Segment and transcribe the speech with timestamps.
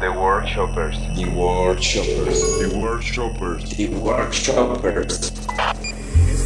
[0.00, 0.98] The Workshoppers.
[1.14, 2.58] The Workshoppers.
[2.58, 3.76] The Workshoppers.
[3.76, 5.32] The Workshoppers.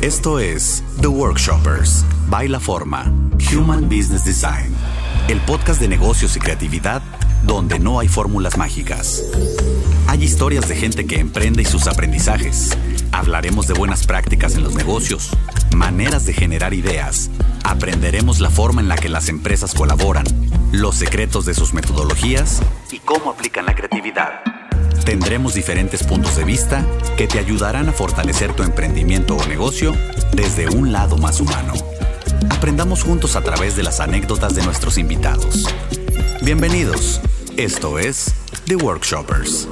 [0.03, 3.13] Esto es The Workshoppers, Baila Forma,
[3.53, 4.73] Human Business Design,
[5.29, 7.03] el podcast de negocios y creatividad
[7.43, 9.25] donde no hay fórmulas mágicas.
[10.07, 12.79] Hay historias de gente que emprende y sus aprendizajes.
[13.11, 15.31] Hablaremos de buenas prácticas en los negocios,
[15.75, 17.31] maneras de generar ideas.
[17.65, 20.25] Aprenderemos la forma en la que las empresas colaboran,
[20.71, 22.63] los secretos de sus metodologías
[22.93, 24.43] y cómo aplican la creatividad.
[25.05, 26.85] Tendremos diferentes puntos de vista
[27.17, 29.93] que te ayudarán a fortalecer tu emprendimiento o negocio
[30.33, 31.75] desde un lado más humano.
[32.51, 35.67] Aprendamos juntos a través de las anécdotas de nuestros invitados.
[36.43, 37.21] Bienvenidos.
[37.57, 38.35] Esto es
[38.67, 39.69] The Workshoppers.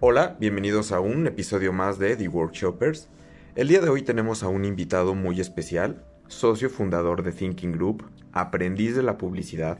[0.00, 3.08] Hola, bienvenidos a un episodio más de The Workshoppers.
[3.56, 8.04] El día de hoy tenemos a un invitado muy especial, socio fundador de Thinking Group,
[8.32, 9.78] aprendiz de la publicidad.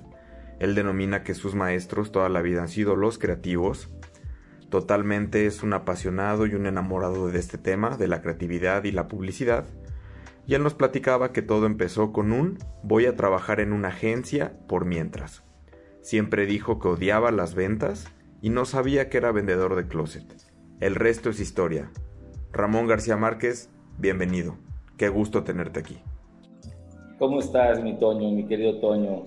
[0.60, 3.90] Él denomina que sus maestros toda la vida han sido los creativos.
[4.70, 9.08] Totalmente es un apasionado y un enamorado de este tema, de la creatividad y la
[9.08, 9.66] publicidad.
[10.46, 14.56] Y él nos platicaba que todo empezó con un voy a trabajar en una agencia
[14.68, 15.42] por mientras.
[16.00, 18.06] Siempre dijo que odiaba las ventas
[18.40, 20.32] y no sabía que era vendedor de closet.
[20.78, 21.90] El resto es historia.
[22.54, 24.56] Ramón García Márquez, bienvenido.
[24.96, 25.98] Qué gusto tenerte aquí.
[27.18, 29.26] ¿Cómo estás, mi Toño, mi querido Toño?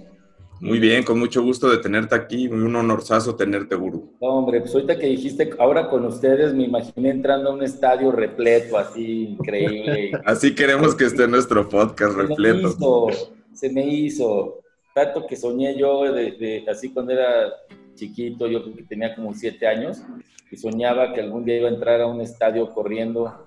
[0.61, 4.13] Muy bien, con mucho gusto de tenerte aquí, un honorazo tenerte, Guru.
[4.21, 8.13] No, hombre, pues ahorita que dijiste ahora con ustedes, me imaginé entrando a un estadio
[8.13, 10.11] repleto, así, increíble.
[10.25, 12.61] así queremos que esté nuestro podcast se repleto.
[12.61, 13.07] Me hizo,
[13.53, 14.59] se me hizo,
[14.95, 17.53] tanto que soñé yo, de, de, así cuando era
[17.97, 20.01] chiquito, yo creo que tenía como siete años,
[20.49, 23.43] y soñaba que algún día iba a entrar a un estadio corriendo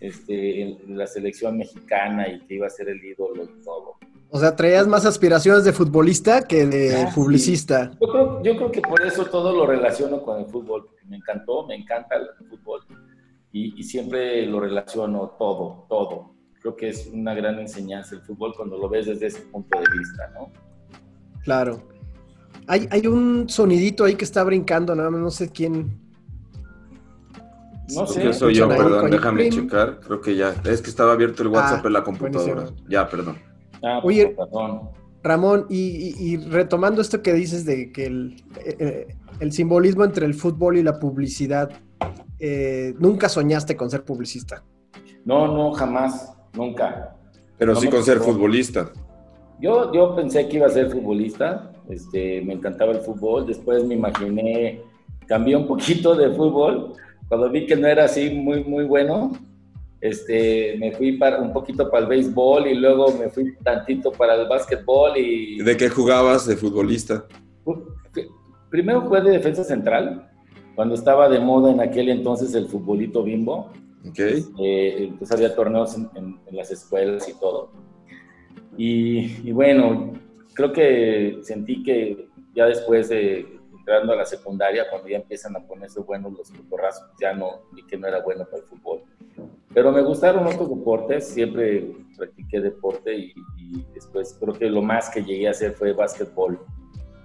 [0.00, 3.94] este, en la selección mexicana y que iba a ser el ídolo y todo.
[4.34, 7.90] O sea, traías más aspiraciones de futbolista que de Ah, publicista.
[7.92, 7.98] sí.
[8.00, 11.16] Yo, creo, yo creo que por eso todo lo relaciono con el fútbol, porque me
[11.18, 12.80] encantó, me encanta el fútbol
[13.52, 16.34] y, y siempre lo relaciono todo, todo.
[16.60, 19.84] Creo que es una gran enseñanza el fútbol cuando lo ves desde ese punto de
[19.98, 20.50] vista, ¿no?
[21.42, 21.82] Claro.
[22.68, 25.98] Hay, hay un sonidito ahí que está brincando, nada más no sé quién.
[27.94, 28.32] No sé.
[28.32, 29.52] soy yo, perdón, déjame Prim.
[29.64, 30.00] checar.
[30.00, 30.54] Creo que ya.
[30.64, 32.54] Es que estaba abierto el WhatsApp Ah, en la computadora.
[32.54, 32.88] buenísimo.
[32.88, 33.36] Ya, perdón.
[33.82, 34.28] Ah, pues, Oye.
[34.36, 34.90] perdón.
[35.24, 39.06] Ramón, y, y- y retomando esto que dices de que el, eh,
[39.40, 41.70] el simbolismo entre el fútbol y la publicidad,
[42.40, 44.64] eh, nunca soñaste con ser publicista.
[45.24, 47.16] No, no, jamás, nunca.
[47.58, 48.90] Pero No sí con ser futbolista.
[49.62, 53.94] Yo, yo pensé que iba a ser futbolista, este, me encantaba el fútbol, después me
[53.94, 54.80] imaginé,
[55.26, 56.94] cambié un poquito de fútbol,
[57.28, 59.32] cuando vi que no era así muy, muy bueno,
[60.00, 64.34] este, me fui para, un poquito para el béisbol y luego me fui tantito para
[64.34, 65.62] el básquetbol y...
[65.62, 67.24] ¿De qué jugabas de futbolista?
[68.68, 70.28] Primero fue de defensa central,
[70.74, 73.70] cuando estaba de moda en aquel entonces el futbolito bimbo,
[74.08, 74.18] ¿Ok?
[74.18, 77.70] eh, entonces había torneos en, en- en las escuelas y todo.
[78.76, 80.14] Y, y bueno,
[80.54, 85.60] creo que sentí que ya después de entrando a la secundaria, cuando ya empiezan a
[85.60, 89.02] ponerse buenos los cotorrazos, ya no, vi que no era bueno para el fútbol.
[89.74, 95.10] Pero me gustaron otros deportes, siempre practiqué deporte y, y después creo que lo más
[95.10, 96.60] que llegué a hacer fue básquetbol,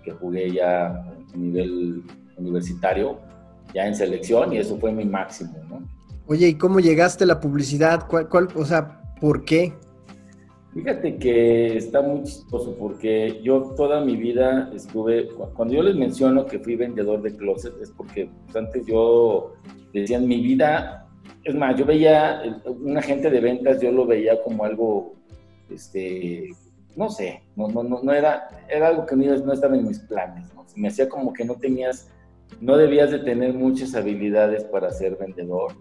[0.03, 2.03] que jugué ya a nivel
[2.37, 3.19] universitario,
[3.73, 5.81] ya en selección y eso fue mi máximo, ¿no?
[6.25, 8.07] Oye, ¿y cómo llegaste a la publicidad?
[8.07, 9.73] ¿Cuál, cuál, o sea, ¿por qué?
[10.77, 15.95] Fíjate que está muy chistoso porque yo toda mi vida estuve, cu- cuando yo les
[15.95, 19.53] menciono que fui vendedor de closet es porque pues, antes yo
[19.91, 21.07] decía mi vida,
[21.43, 25.15] es más, yo veía el- un agente de ventas, yo lo veía como algo,
[25.71, 26.49] este,
[26.95, 30.45] no sé, no, no, no, no era, era algo que no, estaba en mis planes,
[30.75, 32.07] me hacía como que no tenías,
[32.61, 35.73] no debías de tener muchas habilidades para ser vendedor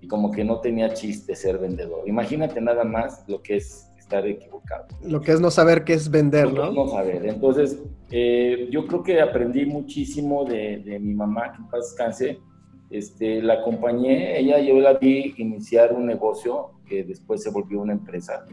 [0.00, 2.06] y como que no tenía chiste ser vendedor.
[2.08, 4.86] Imagínate nada más lo que es estar equivocado.
[5.04, 6.62] Lo que es no saber qué es vender, ¿no?
[6.62, 7.26] Vamos a ver.
[7.26, 7.78] Entonces,
[8.10, 12.38] eh, yo creo que aprendí muchísimo de, de mi mamá, que en paz descanse.
[12.90, 17.92] Este, la acompañé, ella yo la vi iniciar un negocio que después se volvió una
[17.92, 18.46] empresa,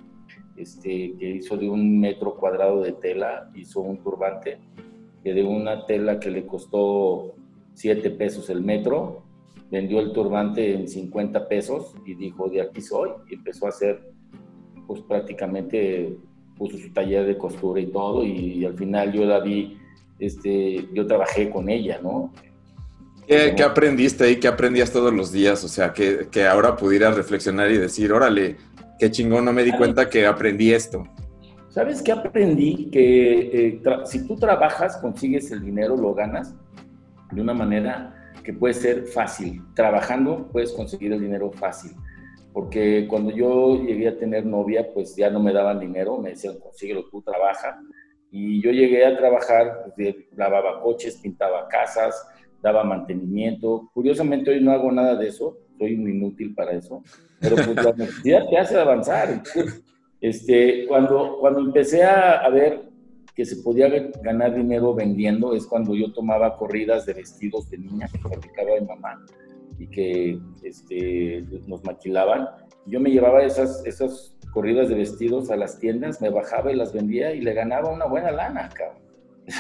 [0.58, 4.58] este, que hizo de un metro cuadrado de tela, hizo un turbante,
[5.24, 7.34] que de una tela que le costó
[7.76, 9.24] 7 pesos el metro,
[9.72, 14.15] vendió el turbante en 50 pesos y dijo, de aquí soy, y empezó a hacer
[14.88, 16.16] pues prácticamente
[16.58, 19.78] puso su taller de costura y todo, y, al final yo la vi,
[20.20, 22.32] este, yo trabajé con ella, ¿no?
[23.28, 24.36] ¿Qué, qué aprendiste ahí?
[24.38, 25.64] ¿Qué aprendías todos los días?
[25.64, 28.56] O sea, que, que ahora pudieras reflexionar y decir, órale,
[29.00, 31.08] qué chingón, no me di cuenta que aprendí esto.
[31.76, 32.90] ¿Sabes qué aprendí?
[32.90, 36.56] Que eh, si tú trabajas, consigues el dinero, lo ganas
[37.32, 39.62] de una manera que puede ser fácil.
[39.74, 41.92] Trabajando puedes conseguir el dinero fácil.
[42.56, 46.58] Porque cuando yo llegué a tener novia, pues ya no me daban dinero, me decían,
[46.58, 47.82] consíguelo tú, trabaja.
[48.32, 52.16] Y yo llegué a trabajar, pues, lavaba coches, pintaba casas,
[52.62, 53.92] daba mantenimiento.
[53.94, 57.04] Curiosamente hoy no hago nada de eso, soy un inútil para eso,
[57.42, 59.44] pero pues la necesidad te hace avanzar.
[60.22, 62.84] este, cuando, cuando empecé a, a, ver
[63.36, 63.90] que se podía
[64.24, 68.88] ganar dinero vendiendo, es cuando yo tomaba corridas de vestidos de niña que fabricaba mi
[68.88, 69.20] mamá
[69.78, 72.48] y que este, nos maquilaban.
[72.86, 76.94] Yo me llevaba esas, esas corridas de vestidos a las tiendas, me bajaba y las
[76.94, 79.06] vendía y le ganaba una buena lana, cabrón.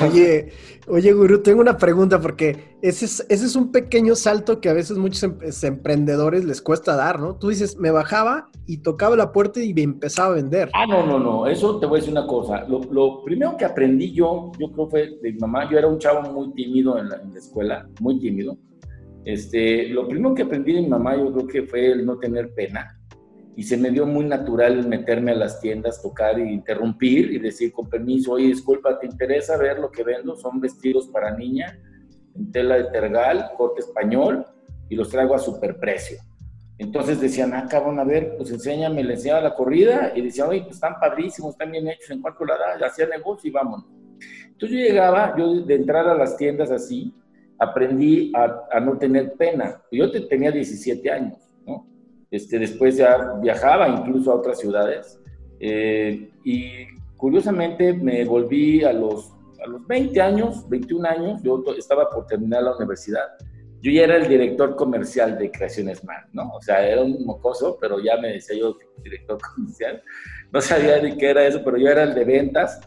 [0.01, 0.51] Oye,
[0.87, 4.73] oye, Gurú, tengo una pregunta porque ese es, ese es un pequeño salto que a
[4.73, 7.35] veces muchos em, emprendedores les cuesta dar, ¿no?
[7.35, 10.69] Tú dices, me bajaba y tocaba la puerta y me empezaba a vender.
[10.73, 12.65] Ah, no, no, no, eso te voy a decir una cosa.
[12.67, 15.99] Lo, lo primero que aprendí yo, yo creo fue de mi mamá, yo era un
[15.99, 18.57] chavo muy tímido en la, en la escuela, muy tímido.
[19.25, 22.53] Este, lo primero que aprendí de mi mamá, yo creo que fue el no tener
[22.53, 22.99] pena
[23.55, 27.71] y se me dio muy natural meterme a las tiendas, tocar e interrumpir y decir
[27.71, 30.35] con permiso, oye, disculpa, ¿te interesa ver lo que vendo?
[30.35, 31.79] Son vestidos para niña
[32.35, 34.45] en tela de tergal, corte español
[34.89, 36.17] y los traigo a superprecio.
[36.77, 40.61] Entonces decían, ah, cabrón, a ver, pues enséñame, le enseñaba la corrida y decía, oye,
[40.61, 42.85] pues están padrísimos, están bien hechos, ¿en cuánto la da?
[42.85, 43.87] Hacía negocio y vámonos.
[44.47, 47.13] Entonces yo llegaba, yo de entrar a las tiendas así,
[47.59, 49.81] aprendí a, a no tener pena.
[49.91, 51.45] Yo te, tenía 17 años
[52.35, 55.19] este, después ya viajaba incluso a otras ciudades.
[55.59, 56.85] Eh, y
[57.15, 59.31] curiosamente me volví a los,
[59.63, 63.25] a los 20 años, 21 años, yo estaba por terminar la universidad.
[63.81, 66.49] Yo ya era el director comercial de Creaciones Smart, ¿no?
[66.53, 70.01] O sea, era un mocoso, pero ya me decía yo director comercial.
[70.51, 72.81] No sabía ni qué era eso, pero yo era el de ventas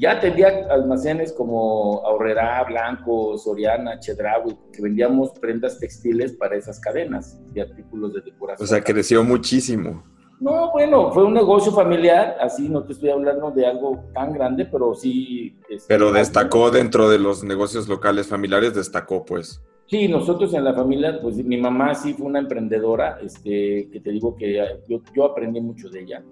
[0.00, 7.38] ya tenía almacenes como Aurrera, Blanco, Soriana, Chedraui, que vendíamos prendas textiles para esas cadenas
[7.52, 8.64] de artículos de decoración.
[8.64, 10.04] O sea, creció muchísimo.
[10.40, 14.66] No, bueno, fue un negocio familiar, así no te estoy hablando de algo tan grande,
[14.66, 15.56] pero sí...
[15.68, 19.60] Este, pero destacó dentro de los negocios locales familiares, destacó pues.
[19.86, 24.10] Sí, nosotros en la familia, pues mi mamá sí fue una emprendedora, este, que te
[24.10, 26.22] digo que yo, yo aprendí mucho de ella.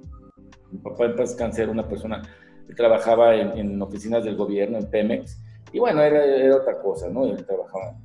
[0.71, 2.23] Mi papá en paz cáncer, una persona
[2.75, 5.39] trabajaba en, oficinas del gobierno, en Pemex,
[5.73, 7.27] y bueno, era, era otra cosa, ¿no?
[7.27, 7.97] Él trabajaba,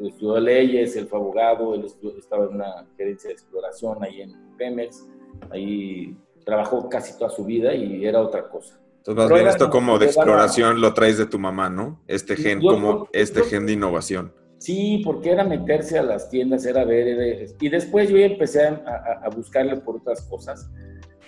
[0.00, 1.86] él estudió leyes, él fue abogado, él
[2.18, 5.06] estaba en una gerencia de exploración ahí en Pemex,
[5.50, 8.78] ahí trabajó casi toda su vida y era otra cosa.
[8.98, 12.00] Entonces, más bien esto como de exploración lo traes de tu mamá, ¿no?
[12.06, 14.32] Este gen, como este gen de innovación.
[14.58, 19.28] Sí, porque era meterse a las tiendas, era ver, y después yo empecé a, a
[19.28, 20.70] buscarle por otras cosas.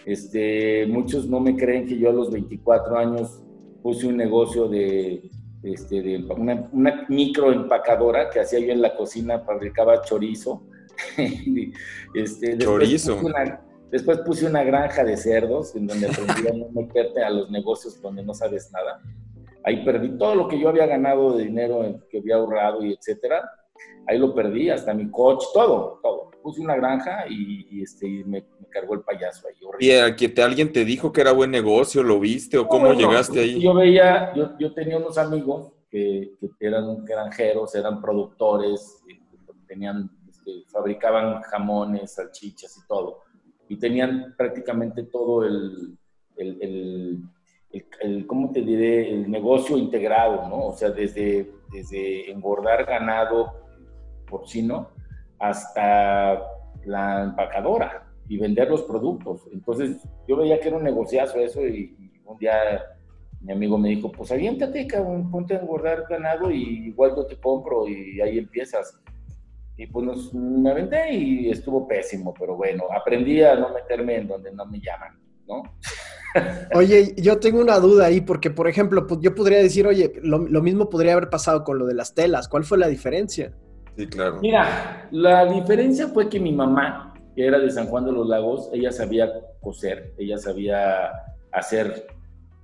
[0.06, 3.42] Este, muchos no me creen que yo a los 24 años
[3.82, 5.30] puse un negocio de,
[5.62, 10.62] este, de una, una microempacadora que hacía yo en la cocina, fabricaba chorizo.
[12.14, 13.18] este, chorizo.
[13.90, 18.00] después puse una granja de cerdos en donde aprendí a no meterte a los negocios
[18.00, 19.00] donde no sabes nada.
[19.64, 23.50] Ahí perdí todo lo que yo había ganado de dinero que había ahorrado y etcétera.
[24.06, 28.94] Ahí lo perdí, hasta mi coche, todo, todo puse una granja y, este, me, cargó
[28.94, 29.54] el payaso ahí.
[29.80, 32.02] ¿Y a alguien te dijo que era buen negocio?
[32.02, 33.62] ¿Lo viste o cómo llegaste ahí?
[33.62, 39.18] Yo veía, yo, yo tenía unos amigos que, que, eran granjeros, eran productores, eh,
[39.66, 43.22] tenían, este, fabricaban jamones, salchichas y todo.
[43.70, 45.96] Y tenían prácticamente todo el,
[46.36, 47.18] el, el,
[48.02, 49.14] el, ¿cómo te diré?
[49.14, 50.66] El negocio integrado, ¿no?
[50.66, 53.63] O sea, desde, desde engordar ganado
[54.24, 54.90] porcino
[55.38, 56.42] hasta
[56.84, 59.42] la empacadora y vender los productos.
[59.52, 62.82] Entonces yo veía que era un negociazo eso y, un día
[63.42, 67.36] mi amigo me dijo, pues aviéntate, cabrón, ponte a engordar ganado y igual yo te
[67.38, 68.98] compro y ahí empiezas.
[69.76, 74.52] Y pues me aventé y estuvo pésimo, pero bueno, aprendí a no meterme en donde
[74.52, 75.62] no me llaman, ¿no?
[76.74, 80.62] Oye, yo tengo una duda ahí, porque por ejemplo, yo podría decir, oye, lo, lo
[80.62, 82.48] mismo podría haber pasado con lo de las telas.
[82.48, 83.54] ¿Cuál fue la diferencia?
[83.96, 84.38] Sí, claro.
[84.40, 88.70] Mira, la diferencia fue que mi mamá, que era de San Juan de los Lagos,
[88.72, 91.10] ella sabía coser, ella sabía
[91.52, 92.06] hacer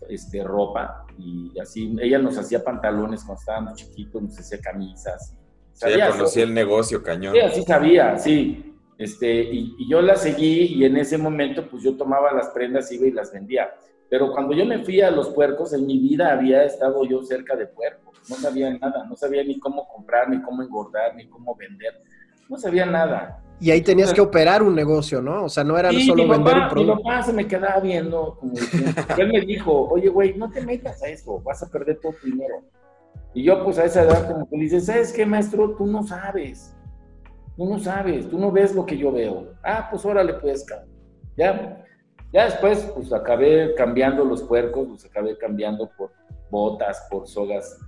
[0.08, 5.36] este, ropa y así, ella nos hacía pantalones cuando estábamos chiquitos, nos hacía camisas.
[5.72, 7.32] Sabía conocía el negocio, cañón.
[7.34, 8.76] Sí, así sabía, sí.
[8.98, 12.92] Este, y, y, yo la seguí y en ese momento pues yo tomaba las prendas,
[12.92, 13.70] iba y las vendía.
[14.10, 17.56] Pero cuando yo me fui a los puercos, en mi vida había estado yo cerca
[17.56, 21.54] de puercos no sabía nada, no sabía ni cómo comprar, ni cómo engordar, ni cómo
[21.56, 22.02] vender.
[22.48, 23.42] no sabía nada.
[23.60, 25.44] Y ahí tenías que operar un negocio, ¿no?
[25.44, 26.96] O sea, no era solo vender un producto.
[26.96, 28.54] Mi papá se me quedaba viendo, como
[29.18, 32.26] él me dijo, oye, güey, no te metas a eso, vas a perder todo tu
[32.26, 32.62] dinero.
[33.34, 35.76] Y yo, pues a esa edad, como que le dices, ¿sabes qué, maestro?
[35.76, 36.74] Tú no sabes.
[37.56, 39.52] Tú no sabes, tú no ves lo que yo veo.
[39.62, 40.64] Ah, pues órale, pues,
[41.36, 41.84] ya.
[42.32, 46.12] Ya después, pues acabé cambiando los puercos, los acabé cambiando por
[46.50, 47.78] botas, por sogas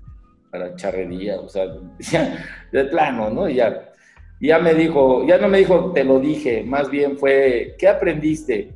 [0.51, 1.67] para charrería, o sea,
[1.99, 3.49] ya, de plano, ¿no?
[3.49, 3.93] Y ya,
[4.41, 8.75] ya me dijo, ya no me dijo, te lo dije, más bien fue, ¿qué aprendiste?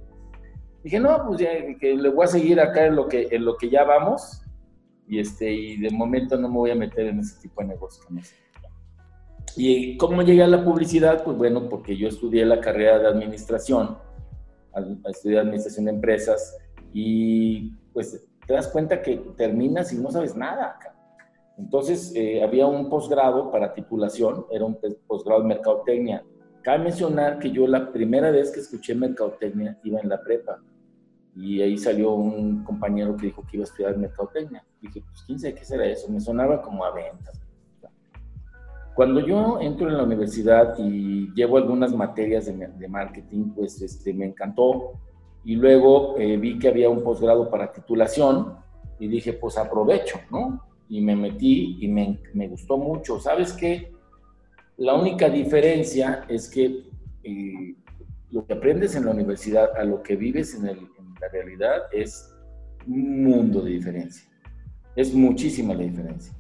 [0.85, 3.57] Dije, no, pues ya, que le voy a seguir acá en lo que, en lo
[3.57, 4.43] que ya vamos,
[5.09, 8.07] y, este, y de momento no me voy a meter en ese tipo de negocios.
[9.57, 11.25] ¿Y cómo llegué a la publicidad?
[11.25, 13.99] Pues bueno, porque yo estudié la carrera de administración,
[15.09, 16.57] estudié administración de empresas,
[16.93, 20.79] y pues te das cuenta que terminas y no sabes nada.
[21.59, 26.25] Entonces, eh, había un posgrado para titulación, era un posgrado de mercadotecnia.
[26.63, 30.61] Cabe mencionar que yo la primera vez que escuché mercadotecnia iba en la prepa
[31.35, 34.65] y ahí salió un compañero que dijo que iba a estudiar mercadotecnia.
[34.81, 37.41] Dije, pues quién sabe qué será eso, me sonaba como a ventas.
[38.97, 44.25] Cuando yo entro en la universidad y llevo algunas materias de, marketing, pues este, me
[44.25, 44.95] encantó.
[45.45, 48.57] Y luego eh, vi que había un posgrado para titulación
[48.99, 50.63] y dije, pues aprovecho, ¿no?
[50.89, 53.21] Y me metí y me, me gustó mucho.
[53.21, 53.93] ¿Sabes qué?
[54.79, 56.89] La única diferencia es que
[57.23, 57.75] eh,
[58.31, 60.89] lo que aprendes en la universidad a lo que vives en, en
[61.21, 62.35] la realidad es
[62.87, 64.27] un mundo de diferencia.
[64.95, 66.36] Es muchísima la diferencia.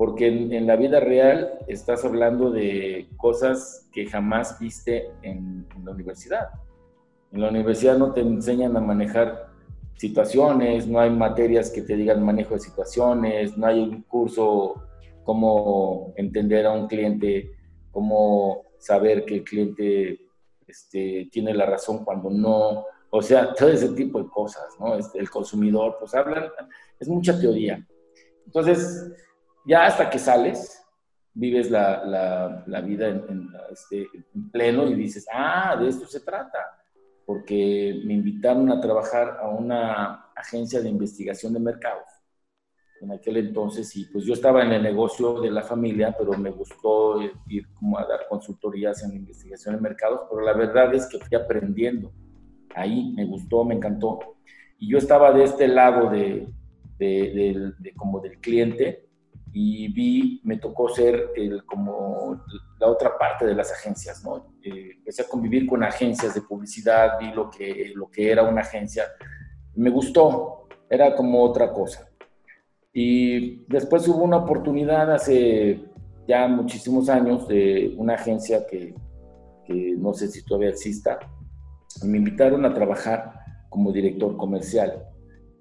[0.00, 6.48] Porque en, la vida real estás hablando de cosas que jamás viste en, la universidad.
[7.30, 9.50] En la universidad no te enseñan a manejar
[9.98, 14.82] situaciones, no hay materias que te digan manejo de situaciones, no hay un curso
[15.22, 17.50] cómo entender a un cliente,
[17.90, 20.18] cómo saber que el cliente
[20.66, 24.94] este, tiene la razón cuando no, o sea, todo ese tipo de cosas, ¿no?
[24.94, 26.44] Este, el consumidor, pues hablan,
[26.98, 27.86] es mucha teoría.
[28.46, 29.12] Entonces,
[29.64, 30.80] ya hasta que sales,
[31.34, 33.08] vives la, vida
[33.70, 36.58] este, en, pleno y dices, ah, de esto se trata,
[37.24, 42.08] porque me invitaron a trabajar a una agencia de investigación de mercados.
[43.00, 46.50] En aquel entonces, y pues yo estaba en el negocio de la familia, pero me
[46.50, 51.18] gustó ir como a dar consultorías en investigación de mercados, pero la verdad es que
[51.18, 52.12] fui aprendiendo.
[52.74, 54.18] Ahí me gustó, me encantó.
[54.78, 56.52] Y yo estaba de este lado de,
[56.98, 59.09] de como del cliente,
[59.52, 62.44] y vi, me tocó ser el, como
[62.78, 64.54] la otra parte de las agencias, ¿no?
[64.62, 68.60] Eh, empecé a convivir con agencias de publicidad, vi lo que, lo que era una
[68.60, 69.04] agencia,
[69.74, 72.08] me gustó, era como otra cosa.
[72.92, 75.84] Y después hubo una oportunidad hace
[76.28, 78.94] ya muchísimos años de una agencia que,
[79.64, 81.18] que no sé si todavía exista,
[82.04, 83.32] me invitaron a trabajar
[83.68, 85.06] como director comercial.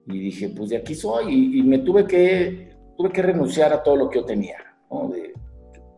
[0.05, 1.60] Y dije, pues de aquí soy.
[1.60, 2.68] y me tuve que
[2.99, 4.57] tuve que renunciar a todo lo que yo tenía,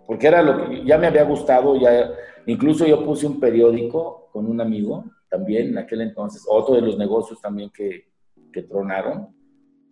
[0.05, 2.12] porque era lo que ya me había gustado, ya
[2.46, 7.00] incluso yo puse un periódico con un amigo también en aquel entonces, otro de los
[7.00, 8.05] negocios también que,
[8.53, 9.36] que tronaron,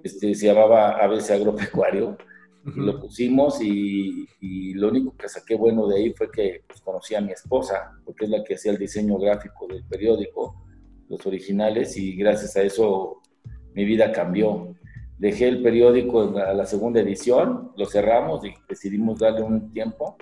[0.03, 2.15] este, se llamaba ABC Agropecuario,
[2.63, 7.15] lo pusimos y, y, lo único que saqué bueno de ahí fue que pues, conocí
[7.15, 10.63] a mi esposa, porque es la que hacía el diseño gráfico del periódico,
[11.07, 13.23] los originales, y gracias a eso
[13.73, 14.75] mi vida cambió
[15.19, 20.17] dejé el periódico a la segunda edición, lo cerramos y decidimos darle un tiempo.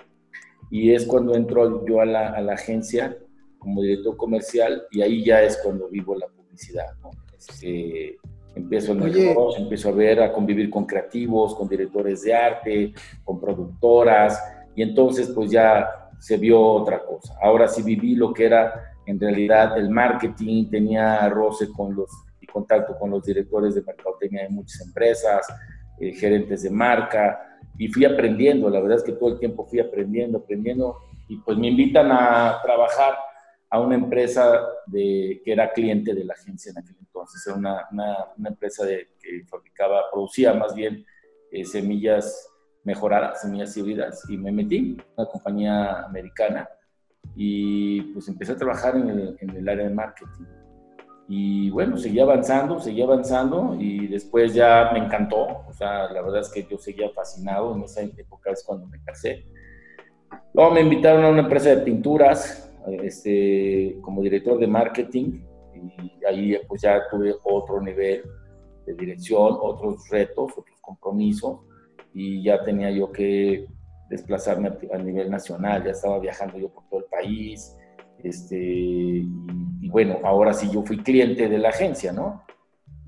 [0.70, 3.16] Y es cuando entro yo a la, a la agencia
[3.58, 6.86] como director comercial y ahí ya es cuando vivo la publicidad.
[7.00, 7.10] ¿no?
[7.36, 8.18] Este,
[8.54, 12.92] empiezo en el empiezo a ver, a convivir con creativos, con directores de arte,
[13.24, 14.42] con productoras
[14.74, 15.88] y entonces pues ya
[16.18, 17.34] se vio otra cosa.
[17.40, 22.10] Ahora sí viví lo que era en realidad el marketing, tenía roce con los
[22.52, 25.46] contacto con los directores de mercadotecnia de muchas empresas,
[26.00, 29.80] eh, gerentes de marca, y fui aprendiendo, la verdad es que todo el tiempo fui
[29.80, 33.14] aprendiendo, aprendiendo, y pues me invitan a trabajar
[33.70, 38.86] a una empresa que era cliente de la agencia en aquel entonces, era una, empresa
[38.86, 41.04] que fabricaba, producía más bien
[41.50, 42.48] eh, semillas
[42.84, 46.68] mejoradas, semillas híbridas, y me metí, una compañía americana,
[47.36, 50.44] y pues empecé a trabajar en el área de marketing
[51.28, 55.64] y bueno, seguí avanzando, seguí avanzando y después ya me encantó.
[55.68, 57.74] O sea, la verdad es que yo seguía fascinado.
[57.74, 59.44] En esa época es cuando me casé.
[60.54, 65.42] Luego me invitaron a una empresa de pinturas este, como director de marketing
[65.74, 68.22] y ahí pues ya tuve otro nivel
[68.86, 71.60] de dirección, otros retos, otros compromisos
[72.14, 73.66] y ya tenía yo que
[74.08, 77.76] desplazarme a, nivel nacional, ya estaba viajando yo por todo el país,
[78.22, 82.44] este, y, bueno, ahora sí yo fui cliente de la agencia, ¿no?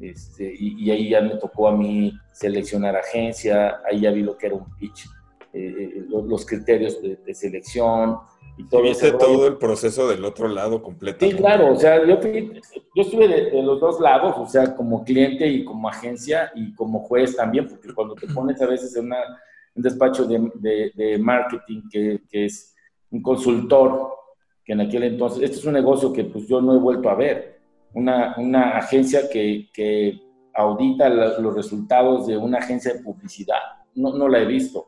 [0.01, 4.47] Este, y, ahí ya me tocó a mí seleccionar agencia, ahí ya vi lo que
[4.47, 5.07] era un pitch,
[5.53, 8.19] eh, eh, los, criterios de, de selección,
[8.61, 11.25] y todo Viste todo el proceso del otro lado completo.
[11.25, 15.47] Sí, claro, o sea, yo, yo estuve de, los dos lados, o sea, como cliente
[15.47, 19.19] y como agencia y como juez también, porque cuando te pones a veces en una,
[19.75, 22.75] un despacho de, de, marketing que, que, es
[23.11, 24.11] un consultor,
[24.71, 27.17] que en aquel entonces, este es un negocio que pues yo no he vuelto a
[27.17, 27.59] ver,
[27.93, 30.21] una, una agencia que, que
[30.55, 33.59] audita los resultados de una agencia de publicidad,
[33.97, 34.87] no, no la he visto,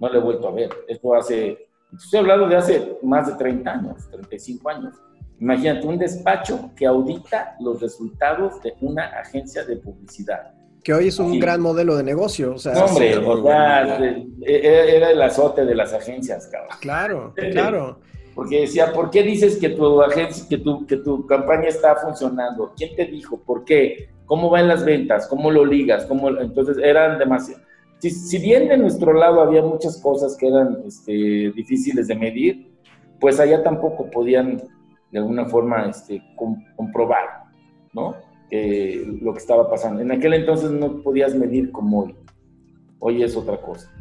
[0.00, 3.70] no la he vuelto a ver, esto hace Estoy hablando de hace más de 30
[3.70, 4.94] años, 35 años.
[5.38, 10.52] Imagínate un despacho que audita los resultados de una agencia de publicidad.
[10.84, 12.54] Que hoy es un gran modelo de negocio.
[12.54, 13.12] O sea, no, hombre,
[14.46, 16.76] e, e, era el azote de las agencias, cabrón.
[16.80, 18.00] Claro, claro.
[18.40, 22.72] Porque decía, ¿por qué dices que tu agencia, que tu, que tu campaña está funcionando?
[22.74, 23.36] ¿Quién te dijo?
[23.36, 24.08] ¿Por qué?
[24.24, 25.28] ¿Cómo van las ventas?
[25.28, 26.06] ¿Cómo lo ligas?
[26.06, 26.30] ¿Cómo?
[26.30, 27.60] Entonces eran demasiado
[28.00, 32.72] si, bien de nuestro lado había muchas cosas que eran este, difíciles de medir,
[33.18, 34.62] pues allá tampoco podían
[35.10, 36.22] de alguna forma este,
[36.76, 37.44] comprobar,
[37.92, 38.14] ¿no?
[38.50, 40.00] lo que estaba pasando.
[40.00, 42.16] En aquel entonces no podías medir como hoy.
[43.00, 43.92] Hoy es otra cosa.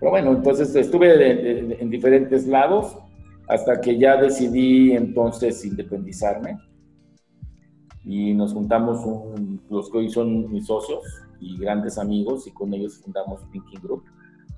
[0.00, 2.98] Pero bueno, entonces estuve en diferentes lados
[3.48, 6.58] hasta que ya decidí entonces independizarme
[8.04, 9.04] y nos juntamos
[9.68, 11.02] los que hoy son mis socios,
[11.40, 14.04] y grandes amigos y con ellos fundamos Thinking Group.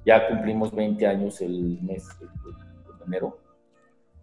[0.07, 2.27] Ya cumplimos 20 años el mes de,
[3.07, 3.39] enero,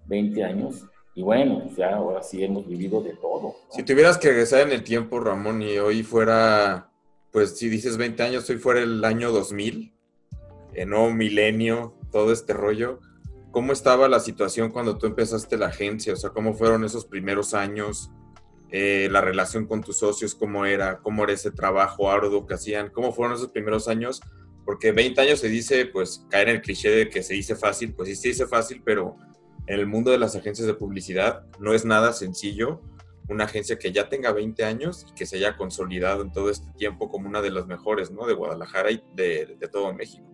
[0.08, 0.86] 20 años.
[1.14, 3.56] Y bueno, pues ya ahora sí hemos vivido de todo.
[3.70, 6.92] Si tuvieras que regresar en el tiempo, Ramón, y hoy fuera,
[7.32, 9.94] pues si dices 20 años, hoy fuera el año 2000,
[10.74, 13.00] en nuevo milenio, todo este rollo,
[13.52, 16.14] ¿cómo estaba la situación cuando tú empezaste la agencia?
[16.14, 18.12] O sea, ¿cómo fueron esos primeros años?
[18.70, 22.90] Eh, la relación con tus socios, cómo era, cómo era ese trabajo arduo que hacían,
[22.90, 24.22] cómo fueron esos primeros años,
[24.66, 27.94] porque 20 años se dice, pues caer en el cliché de que se dice fácil,
[27.94, 29.16] pues sí se dice fácil, pero
[29.68, 32.82] en el mundo de las agencias de publicidad no es nada sencillo
[33.30, 36.72] una agencia que ya tenga 20 años y que se haya consolidado en todo este
[36.74, 38.26] tiempo como una de las mejores, ¿no?
[38.26, 40.26] De Guadalajara y de, de todo México.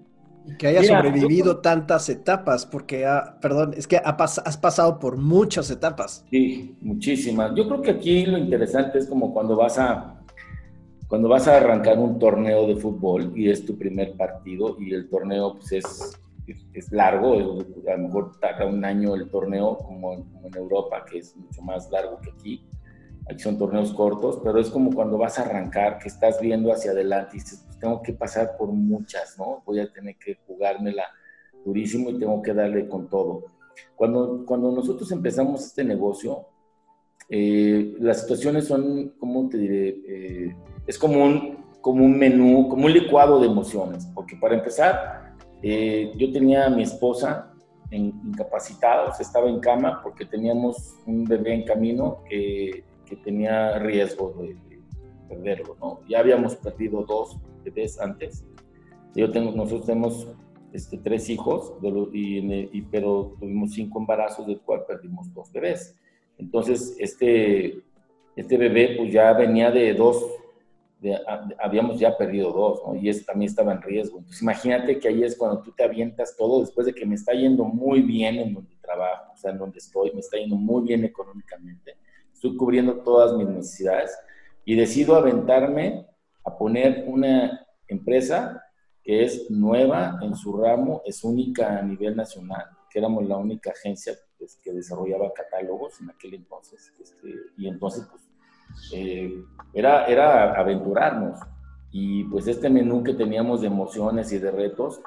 [0.46, 3.08] Y que haya sobrevivido tantas etapas, porque,
[3.42, 6.26] perdón, es que has pasado por muchas etapas.
[6.30, 7.54] Sí, muchísimas.
[7.56, 10.22] Yo creo que aquí lo interesante es como cuando vas a,
[11.08, 15.10] cuando vas a arrancar un torneo de fútbol y es tu primer partido y el
[15.10, 16.20] torneo pues es,
[16.74, 21.20] es, largo, a lo mejor tarda un año el torneo como, como en Europa, que
[21.20, 22.66] es mucho más largo que aquí
[23.30, 26.92] aquí son torneos cortos, pero es como cuando vas a arrancar, que estás viendo hacia
[26.92, 29.62] adelante y dices, tengo que pasar por muchas, ¿no?
[29.66, 31.04] Voy a tener que jugármela
[31.66, 33.44] durísimo y tengo que darle con todo.
[33.94, 36.48] Cuando, cuando nosotros empezamos este negocio,
[37.28, 39.90] eh, las situaciones son, ¿cómo te diré?
[40.08, 40.56] Eh,
[40.88, 46.14] es como un, como un menú, como un licuado de emociones, porque para empezar, eh,
[46.16, 47.54] yo tenía a mi esposa
[47.92, 53.78] incapacitada, o sea, estaba en cama porque teníamos un bebé en camino que que tenía
[53.80, 54.58] riesgo de,
[55.28, 56.00] perderlo, ¿no?
[56.08, 58.46] Ya habíamos perdido dos bebés antes.
[59.16, 60.28] Yo tengo, nosotros tenemos
[60.72, 61.74] este, tres hijos,
[62.14, 65.96] y, pero tuvimos cinco embarazos, del cual perdimos dos bebés.
[66.38, 67.82] Entonces, este,
[68.36, 70.26] este bebé pues ya venía de dos,
[71.60, 72.96] habíamos ya perdido dos, ¿no?
[72.96, 74.20] Y ese también estaba en riesgo.
[74.20, 77.34] Entonces, imagínate que ahí es cuando tú te avientas todo después de que me está
[77.34, 80.84] yendo muy bien en donde trabajo, o sea, en donde estoy, me está yendo muy
[80.84, 81.98] bien económicamente
[82.44, 84.12] estoy cubriendo todas mis necesidades
[84.66, 86.06] y decido aventarme
[86.44, 88.62] a poner una empresa
[89.04, 93.72] que es nueva en su ramo, es única a nivel nacional, que éramos la única
[93.72, 96.92] agencia pues, que desarrollaba catálogos en aquel entonces.
[97.02, 98.24] Este, y entonces, pues,
[98.94, 101.40] eh, era, era aventurarnos.
[101.92, 105.02] Y pues este menú que teníamos de emociones y de retos,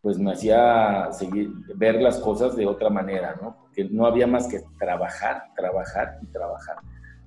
[0.00, 3.68] pues me hacía seguir, ver las cosas de otra manera, ¿no?
[3.74, 6.76] Que no había más que trabajar, trabajar y trabajar.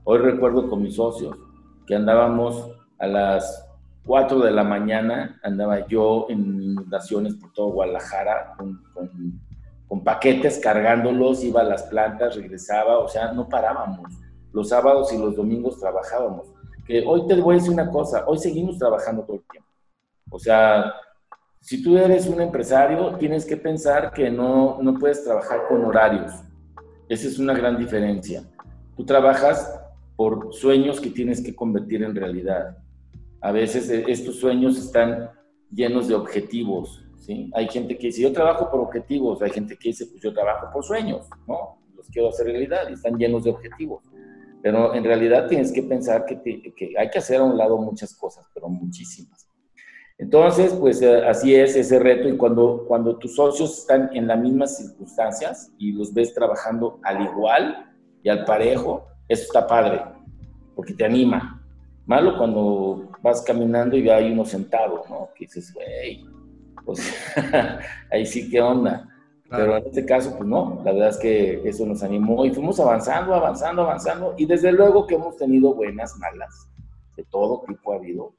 [0.03, 1.37] Hoy recuerdo con mis socios
[1.85, 2.71] que andábamos
[3.01, 3.67] a las
[4.05, 8.81] 4 de la mañana, andaba yo en inundaciones por todo Guadalajara con,
[9.91, 14.09] con paquetes cargándolos, iba a las plantas, regresaba, o sea, no parábamos.
[14.53, 16.47] Los sábados y los domingos trabajábamos.
[16.85, 19.69] Que hoy te voy a decir una cosa, hoy seguimos trabajando todo el tiempo.
[20.29, 20.93] O sea,
[21.59, 26.31] si tú eres un empresario, tienes que pensar que no, no puedes trabajar con horarios.
[27.09, 28.43] Esa es una gran diferencia.
[28.95, 29.77] Tú trabajas
[30.15, 32.77] por sueños que tienes que convertir en realidad.
[33.41, 35.31] A veces eh, estos sueños están
[35.71, 37.49] llenos de objetivos, ¿sí?
[37.53, 40.67] Hay gente que dice, yo trabajo por objetivos, hay gente que dice, pues yo trabajo
[40.71, 41.81] por sueños, ¿no?
[41.95, 44.03] Los quiero hacer realidad y están llenos de objetivos.
[44.61, 46.39] Pero en realidad tienes que pensar que,
[46.97, 49.47] hay que hacer a un lado muchas cosas, pero muchísimas.
[50.19, 54.39] Entonces, pues eh, así es ese reto y cuando, cuando tus socios están en las
[54.39, 60.03] mismas circunstancias y los ves trabajando al igual y al parejo, eso está padre,
[60.75, 61.60] porque te anima.
[62.05, 65.29] Malo cuando vas caminando y hay uno sentado, ¿no?
[65.35, 66.25] Que dices, güey,
[66.85, 67.13] pues
[68.11, 69.07] ahí sí que onda.
[69.49, 72.79] Pero en este caso, pues no, la verdad es que eso nos animó y fuimos
[72.79, 74.33] avanzando, avanzando, avanzando.
[74.37, 76.69] Y desde luego que hemos tenido buenas, malas,
[77.17, 78.33] de todo tipo ha habido.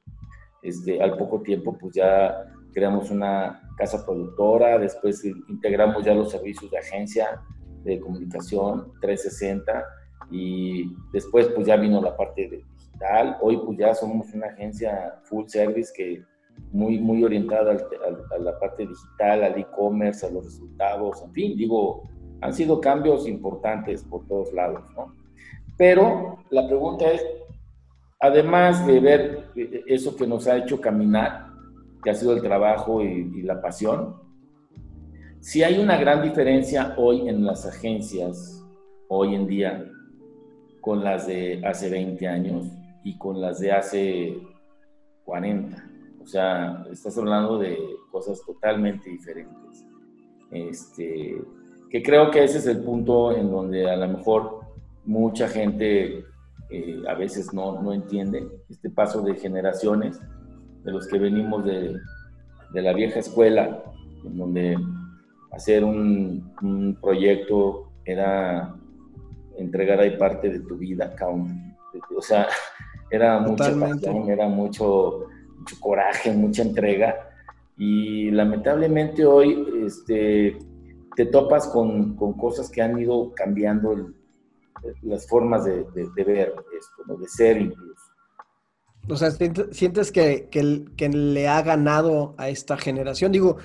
[0.63, 6.71] Este, al poco tiempo, pues ya creamos una casa productora, después integramos ya los servicios
[6.71, 7.41] de agencia
[7.83, 9.85] de comunicación 360
[10.31, 12.63] y después pues ya vino la parte de
[13.03, 13.37] digital.
[13.41, 16.23] Hoy pues ya somos una agencia full service que
[16.71, 22.03] muy, muy orientada a la parte digital, al e-commerce, a los resultados, en fin, digo,
[22.41, 25.15] han sido cambios importantes por todos lados, ¿no?
[25.77, 27.25] Pero la pregunta es,
[28.19, 29.49] además de ver
[29.87, 31.47] eso que nos ha hecho caminar,
[32.03, 34.15] que ha sido el trabajo y, la pasión,
[35.39, 38.63] si hay una gran diferencia hoy en las agencias,
[39.07, 39.89] hoy en día,
[40.81, 44.37] con las de hace 20 años y con las de hace
[45.25, 45.89] 40.
[46.21, 47.77] O sea, estás hablando de
[48.11, 49.85] cosas totalmente diferentes.
[50.51, 51.41] Este,
[51.89, 54.61] que creo que ese es el punto en donde a lo mejor
[55.05, 56.23] mucha gente
[56.69, 60.19] eh, a veces no, no, entiende este paso de generaciones,
[60.83, 61.95] de los que venimos de,
[62.73, 63.83] de la vieja escuela,
[64.25, 64.77] en donde
[65.51, 68.75] hacer un, un, proyecto era
[69.57, 71.15] entregar ahí parte de tu vida,
[72.17, 72.47] O sea,
[73.15, 75.27] era mucha pasión, era mucho
[75.63, 77.29] mucho coraje, mucha entrega.
[77.77, 80.57] Y lamentablemente hoy este,
[81.15, 84.11] te topas con, con cosas que han ido cambiando
[85.01, 88.01] las formas de, de, ver esto, de ser incluso.
[89.09, 93.31] O sea, ¿sientes que, que, que, le ha ganado a esta generación?
[93.31, 93.57] Digo,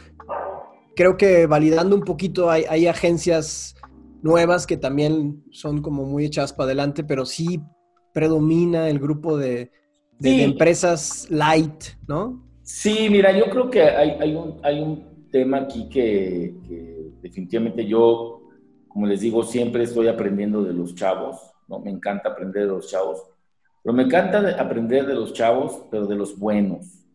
[0.97, 3.77] creo que validando un poquito hay, hay agencias
[4.23, 7.61] nuevas que también son como muy echadas para adelante, pero sí
[8.19, 9.71] predomina el grupo de,
[10.19, 12.43] de, empresas light, ¿no?
[12.65, 16.53] Sí, mira, yo creo que hay, hay, un, hay un tema aquí que,
[17.23, 18.43] definitivamente yo,
[18.89, 21.37] como les digo, siempre estoy aprendiendo de los chavos,
[21.69, 21.79] ¿no?
[21.79, 23.23] Me encanta aprender de los chavos,
[23.85, 27.07] pero me encanta aprender de los chavos, pero de los buenos,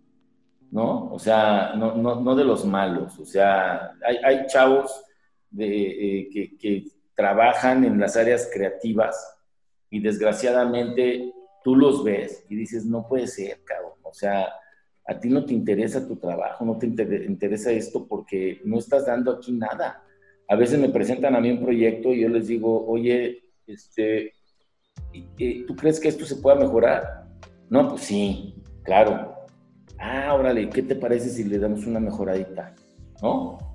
[0.72, 1.12] ¿no?
[1.12, 5.04] O sea, no, no, no de los malos, o sea, hay, hay chavos
[5.52, 9.33] de, eh, que, que trabajan en las áreas creativas
[9.94, 11.32] y desgraciadamente
[11.64, 13.94] tú los ves y dices, no puede ser, cabrón.
[14.02, 14.48] O sea,
[15.06, 19.32] a ti no te interesa tu trabajo, no te interesa esto porque no estás dando
[19.32, 20.04] aquí nada.
[20.50, 24.34] A veces me presentan a mí un proyecto y yo les digo, oye, este,
[25.68, 27.28] ¿tú crees que esto se pueda mejorar?
[27.70, 29.36] No, pues sí, claro.
[30.00, 32.74] Ah, órale, ¿qué te parece si le damos una mejoradita?
[33.22, 33.73] ¿No?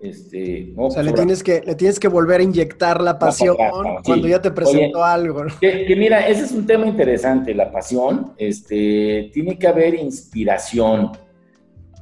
[0.00, 3.56] Este, o sea, le tienes, que, le tienes que volver a inyectar la pasión
[4.04, 5.44] cuando ya te presentó algo.
[5.60, 8.32] Que, mira, ese es un tema interesante, la pasión.
[8.36, 11.12] Este, tiene que haber inspiración.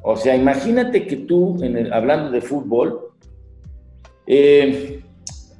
[0.02, 3.12] O sea, imagínate que tú, en hablando de fútbol,
[4.26, 5.02] eh,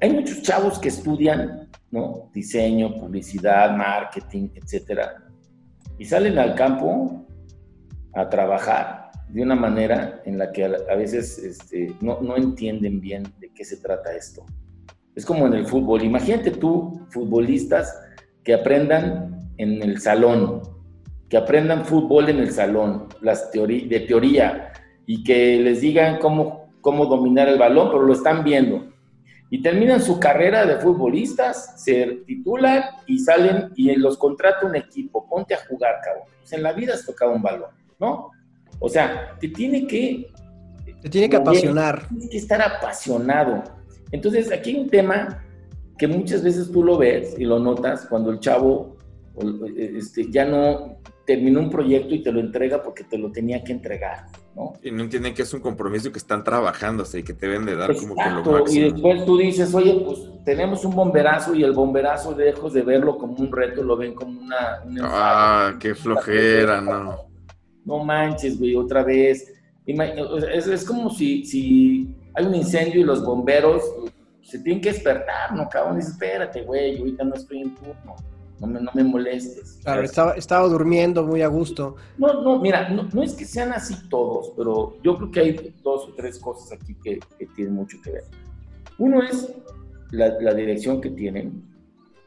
[0.01, 2.31] hay muchos chavos que estudian ¿no?
[2.35, 5.25] diseño, publicidad, marketing, etcétera,
[5.97, 7.25] y salen al campo
[8.13, 13.25] a trabajar de una manera en la que a, veces este, no, no, entienden bien
[13.41, 14.45] de qué se trata esto.
[15.15, 16.03] Es como en el fútbol.
[16.03, 18.01] Imagínate tú, futbolistas,
[18.43, 20.63] que aprendan en el salón,
[21.29, 24.73] que aprendan fútbol en el salón, las de teoría,
[25.07, 28.93] y que les digan cómo, cómo dominar el balón, pero lo están viendo.
[29.51, 35.29] Y terminan su carrera de futbolistas, se titulan y salen y los contrata un equipo.
[35.29, 36.25] Ponte a jugar, cabrón.
[36.41, 38.31] Pues en la vida has tocado un balón, ¿no?
[38.79, 40.31] O sea, te tiene que...
[41.01, 42.09] Te tiene que apasionar.
[42.09, 43.63] Tienes que estar apasionado.
[44.11, 45.45] Entonces, aquí hay un tema
[45.99, 48.97] que muchas veces tú lo ves y lo notas cuando el chavo
[49.77, 53.73] este, ya no terminó un proyecto y te lo entrega porque te lo tenía que
[53.73, 54.75] entregar, ¿no?
[54.83, 56.45] Y no entienden que es un compromiso que están
[57.05, 58.87] sea, y que te deben de dar como que lo máximo.
[58.87, 63.17] Y después tú dices, oye, pues tenemos un bomberazo y el bomberazo lejos de verlo
[63.17, 64.83] como un reto, lo ven como una...
[65.03, 67.34] ah, qué flojera, no
[67.85, 69.53] no manches, güey, otra vez.
[69.87, 73.83] Es, es como si, si hay un incendio y los bomberos
[74.43, 75.69] se tienen que despertar, ¿no?
[75.69, 78.17] Cabrón, espérate, güey, ahorita no estoy en turno,
[78.61, 79.81] no me, no me molestes.
[79.83, 81.97] Claro, estaba, estaba durmiendo muy a gusto.
[82.19, 85.75] No, no, mira, no, no, es que sean así todos, pero yo creo que hay
[85.83, 88.25] dos o tres cosas aquí que, que tienen mucho que ver.
[88.99, 89.53] Uno es
[90.11, 91.65] la, la, dirección que tienen.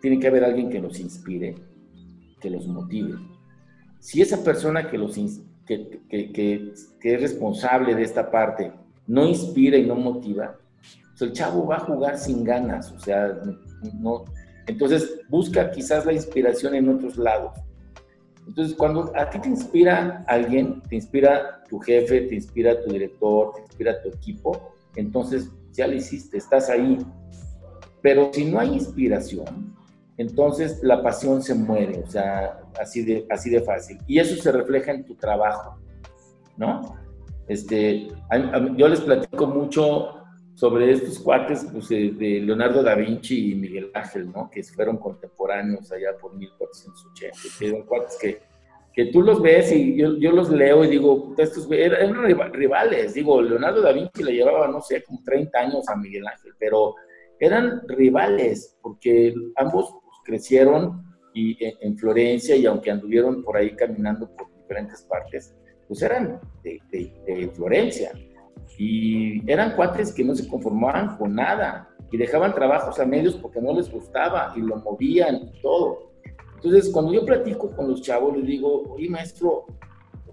[0.01, 1.55] Tiene que haber alguien que los inspire,
[2.41, 3.15] que los motive.
[4.07, 4.95] Si esa persona que,
[5.67, 8.71] es responsable de esta parte
[9.05, 10.57] no inspira y no motiva,
[11.09, 13.37] pues el chavo va a jugar sin ganas, o sea,
[13.99, 14.23] no,
[14.65, 17.51] entonces busca quizás la inspiración en otros lados.
[18.47, 23.55] Entonces, cuando a ti te inspira alguien, te inspira tu jefe, te inspira tu director,
[23.55, 26.97] te inspira tu equipo, entonces ya lo hiciste, estás ahí.
[28.01, 29.75] Pero si no hay inspiración,
[30.17, 33.99] entonces la pasión se muere, o sea, así de, así de fácil.
[34.07, 35.79] Y eso se refleja en tu trabajo,
[36.57, 36.97] ¿no?
[37.47, 38.07] Este,
[38.75, 40.15] yo les platico mucho
[40.55, 44.49] sobre estos cuates pues, de Leonardo da Vinci y Miguel Ángel, ¿no?
[44.49, 48.39] Que fueron contemporáneos allá por 1480, que eran cuates que,
[48.91, 52.15] que tú los ves y yo, yo los leo y digo, estos eran
[52.53, 56.53] rivales, digo, Leonardo da Vinci le llevaba, no sé, como 30 años a Miguel Ángel,
[56.57, 56.95] pero
[57.39, 59.93] eran rivales porque ambos
[60.27, 65.55] crecieron y, en Florencia y aunque anduvieron por ahí caminando por diferentes partes,
[65.87, 68.11] pues eran de, de, Florencia.
[68.77, 73.61] Y eran cuates que no se conformaban con nada y dejaban trabajos a medios porque
[73.61, 76.11] no les gustaba y lo movían y todo.
[76.55, 79.65] Entonces, cuando yo platico con los chavos, les digo, oye, maestro,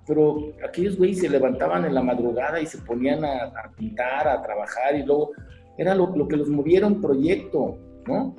[0.06, 4.96] pero aquellos güeyes se levantaban en la madrugada y se ponían a, pintar, a trabajar
[4.96, 5.30] y luego
[5.78, 8.34] era lo, lo que los movía un proyecto, ¿no?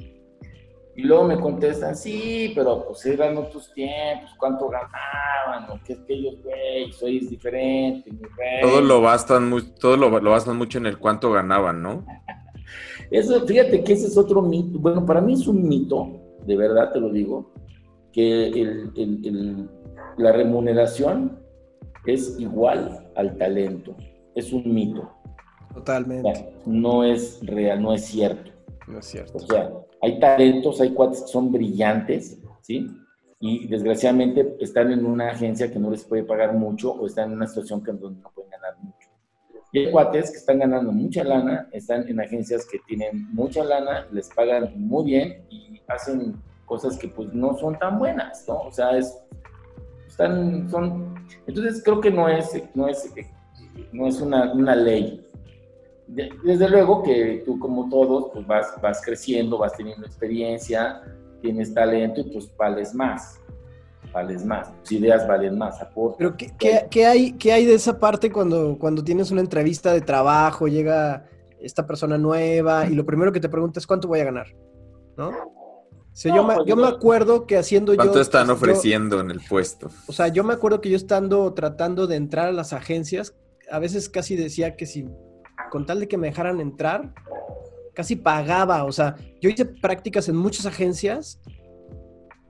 [0.97, 5.99] Y luego me contestan, sí, pero pues eran otros tiempos, cuánto ganaban, o que es
[5.99, 8.61] que ellos, güey, sois diferente, mi rey.
[8.61, 12.05] Todo lo bastan, muy, todo lo, lo bastan mucho en el cuánto ganaban, ¿no?
[13.11, 14.79] Eso, fíjate que ese es otro mito.
[14.79, 17.53] Bueno, para mí es un mito, de verdad te lo digo,
[18.11, 19.69] que el, el, el,
[20.17, 21.39] la remuneración
[22.05, 23.95] es igual al talento.
[24.33, 25.11] Es un mito.
[25.73, 26.53] Totalmente.
[26.65, 28.51] no es real, no es cierto.
[28.87, 29.37] No es cierto.
[29.37, 29.69] O sea,
[30.05, 32.87] hay talentos, hay cuates que son brillantes, ¿sí?
[33.39, 37.37] Y desgraciadamente están en una agencia que no les puede pagar mucho o están en
[37.37, 39.09] una situación que donde no pueden ganar mucho.
[39.71, 44.07] Y hay cuates que están ganando mucha lana, están en agencias que tienen mucha lana,
[44.11, 48.59] les pagan muy bien y hacen cosas que pues no son tan buenas, ¿no?
[48.59, 49.17] O sea, es,
[50.07, 51.15] están, son,
[51.47, 53.11] entonces creo que no es, no es,
[53.91, 55.24] no es una, una ley,
[56.07, 61.01] desde luego que tú como todos, pues vas, vas creciendo, vas teniendo experiencia,
[61.41, 63.39] tienes talento y pues vales más,
[64.13, 66.17] vales más, tus ideas valen más, aporte.
[66.19, 69.93] Pero ¿qué, qué, qué hay, ¿qué hay de esa parte cuando, cuando tienes una entrevista
[69.93, 71.25] de trabajo, llega
[71.59, 74.47] esta persona nueva y lo primero que te pregunta es cuánto voy a ganar,
[75.17, 75.29] ¿no?
[75.29, 78.09] O sea, no, yo, me, pues yo me acuerdo que haciendo ¿Cuánto yo...
[78.11, 79.89] ¿Cuánto están ofreciendo yo, en el puesto?
[80.07, 83.35] O sea, yo me acuerdo que yo estando tratando de entrar a las agencias,
[83.69, 85.09] a veces casi decía que si
[85.69, 87.13] con tal de que me dejaran entrar,
[87.93, 88.83] casi pagaba.
[88.85, 91.41] O sea, yo hice prácticas en muchas agencias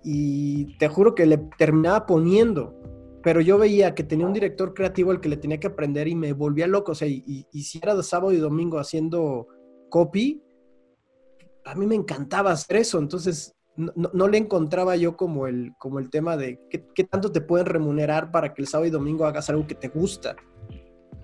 [0.04, 2.76] y te juro que le terminaba poniendo.
[3.24, 6.16] Pero yo veía que tenía un director creativo al que le tenía que aprender y
[6.16, 6.92] me volvía loco.
[6.92, 9.48] O sea, y, y si era de sábado y domingo haciendo
[9.90, 10.44] copy,
[11.66, 13.00] a mí me encantaba hacer eso.
[13.00, 17.42] Entonces, no, le encontraba yo como el, como el tema de qué, qué tanto te
[17.42, 20.36] pueden remunerar para que el sábado y domingo hagas algo que te gusta.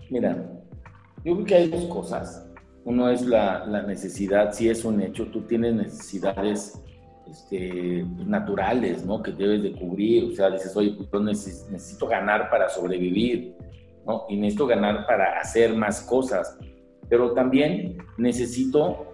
[0.10, 0.61] Mira,
[1.24, 2.48] yo creo que hay dos cosas.
[2.84, 6.82] Uno es la, la necesidad, si es un hecho, tú tienes necesidades
[7.32, 9.22] este, naturales, ¿no?
[9.22, 10.32] Que debes de cubrir.
[10.32, 13.56] O sea, dices, oye, pues yo necesito ganar para sobrevivir,
[14.06, 14.26] ¿no?
[14.30, 16.58] Y necesito ganar para hacer más cosas.
[17.08, 19.14] Pero también necesito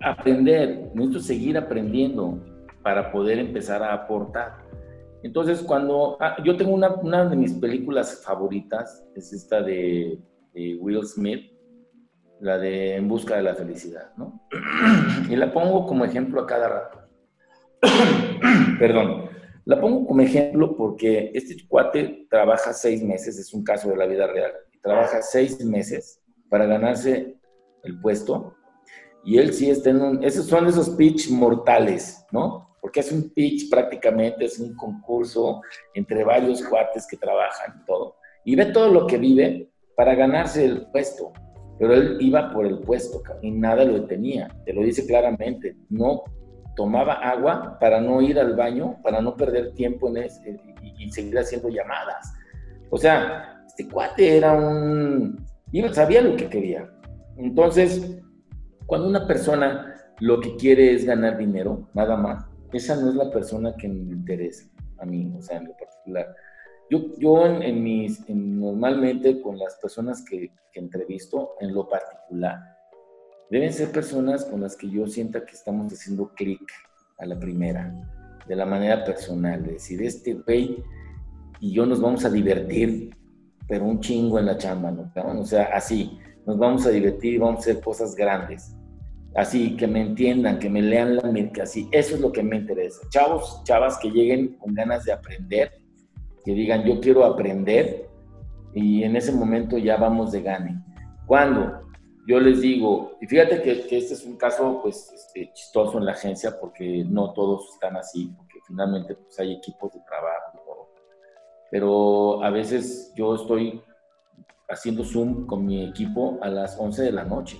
[0.00, 2.38] aprender, necesito seguir aprendiendo
[2.82, 4.58] para poder empezar a aportar.
[5.22, 10.20] Entonces, cuando ah, yo tengo una, una de mis películas favoritas, es esta de
[10.56, 11.52] de Will Smith,
[12.40, 14.46] la de En busca de la felicidad, ¿no?
[15.30, 17.00] Y la pongo como ejemplo a cada rato.
[18.78, 19.30] Perdón.
[19.64, 24.06] La pongo como ejemplo porque este cuate trabaja seis meses, es un caso de la
[24.06, 27.36] vida real, trabaja seis meses para ganarse
[27.82, 28.54] el puesto
[29.26, 30.24] y él sí está en un...
[30.24, 32.76] Esos son esos pitch mortales, ¿no?
[32.80, 35.62] Porque es un pitch prácticamente, es un concurso
[35.94, 38.14] entre varios cuates que trabajan y todo.
[38.44, 41.32] Y ve todo lo que vive para ganarse el puesto.
[41.78, 44.48] Pero él iba por el puesto y nada lo detenía.
[44.64, 45.76] Te lo dice claramente.
[45.90, 46.22] No
[46.74, 51.10] tomaba agua para no ir al baño, para no perder tiempo en ese, y, y,
[51.10, 52.34] seguir haciendo llamadas.
[52.90, 55.44] O sea, este cuate era un...
[55.72, 56.88] Iba, sabía lo que quería.
[57.36, 58.20] Entonces,
[58.86, 63.30] cuando una persona lo que quiere es ganar dinero, nada más, esa no es la
[63.30, 66.34] persona que me interesa a mí, o sea, en lo particular.
[66.90, 72.60] Yo, yo en, mis, normalmente con las personas que, que entrevisto, en lo particular,
[73.50, 76.62] deben ser personas con las que yo sienta que estamos haciendo clic
[77.18, 77.92] a la primera,
[78.46, 80.82] de la manera personal, de decir, este güey
[81.60, 83.10] y yo nos vamos a divertir,
[83.66, 85.10] pero un chingo en la chamba, ¿no?
[85.40, 88.74] O sea, así, nos vamos a divertir y vamos a hacer cosas grandes.
[89.34, 92.56] Así, que me entiendan, que me lean la mente, así, eso es lo que me
[92.56, 93.00] interesa.
[93.10, 95.72] Chavos, chavas que lleguen con ganas de aprender,
[96.46, 98.08] que digan, yo quiero aprender,
[98.72, 100.80] y en ese momento ya vamos de gane.
[101.26, 101.80] Cuando
[102.28, 106.12] yo les digo, y fíjate que, este es un caso pues este, chistoso en la
[106.12, 110.88] agencia porque no todos están así, porque finalmente pues hay equipos de trabajo y.
[111.70, 113.82] Pero a veces yo estoy
[114.68, 117.58] haciendo Zoom con mi equipo a las 11 de la noche,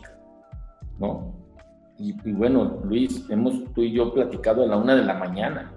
[0.98, 1.34] ¿no?
[1.98, 5.72] Y, bueno, Luis, hemos tú y yo platicado a la una de la mañana.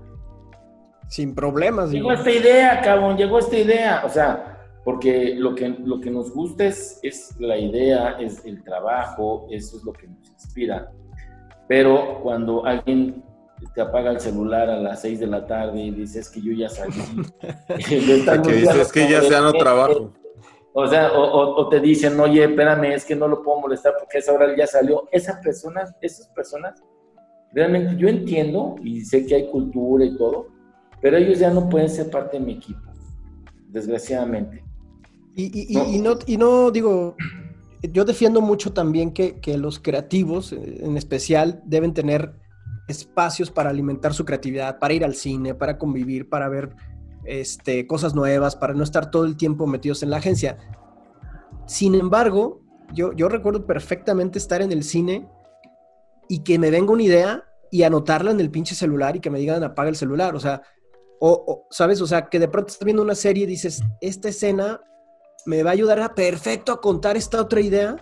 [1.10, 1.92] Sin problemas.
[1.92, 4.04] Llegó esta idea, cabrón, llegó esta idea.
[4.06, 8.64] O sea, porque lo que, lo que nos gusta es, es la idea, es el
[8.64, 10.92] trabajo, eso es lo que nos inspira.
[11.68, 13.24] Pero cuando alguien
[13.74, 16.70] te apaga el celular a las 6 de la tarde y dices que yo ya
[16.70, 16.94] salí.
[17.78, 20.14] que dices que ya sea no trabajo.
[20.74, 24.34] O sea, o, te dicen, oye, espérame, es que no lo puedo molestar porque esa
[24.34, 25.10] hora ya salió.
[25.12, 26.82] Esas personas, esas personas,
[27.52, 30.48] realmente yo entiendo y sé que hay cultura y todo,
[31.02, 32.82] pero ellos ya no pueden ser parte de mi equipo,
[33.68, 34.64] desgraciadamente.
[35.36, 36.18] Y, no.
[36.26, 37.16] y, no, digo,
[37.82, 42.34] yo defiendo mucho también que, que, los creativos, eh, en especial, deben tener
[42.90, 46.76] espacios para alimentar su creatividad, para ir al cine, para convivir, para ver
[47.24, 50.58] este, cosas nuevas, para no estar todo el tiempo metidos en la agencia.
[51.68, 52.62] Sin embargo,
[52.94, 55.28] yo, yo recuerdo perfectamente estar en el cine
[56.28, 59.40] y que me venga una idea y anotarla en el pinche celular y que me
[59.40, 60.36] digan apaga el celular.
[60.36, 60.64] O sea,
[61.20, 62.02] o, ¿sabes?
[62.02, 64.82] O sea, que de pronto estás viendo una serie y dices, esta escena
[65.46, 67.96] me va a ayudar a perfecto a contar esta otra idea.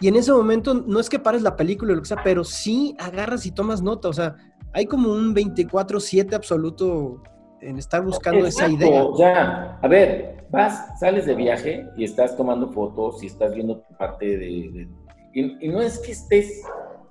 [0.00, 2.44] Y en ese momento no es que pares la película o lo que sea, pero
[2.44, 4.08] sí agarras y tomas nota.
[4.08, 4.36] O sea,
[4.72, 7.22] hay como un 24-7 absoluto
[7.60, 9.04] en estar buscando esa idea.
[9.04, 13.78] O sea, a ver, vas, sales de viaje y estás tomando fotos y estás viendo
[13.78, 14.88] tu parte de...
[15.32, 16.62] y, no es que estés,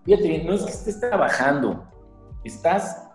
[0.03, 1.83] fíjate no es que estés trabajando,
[2.43, 3.09] estás,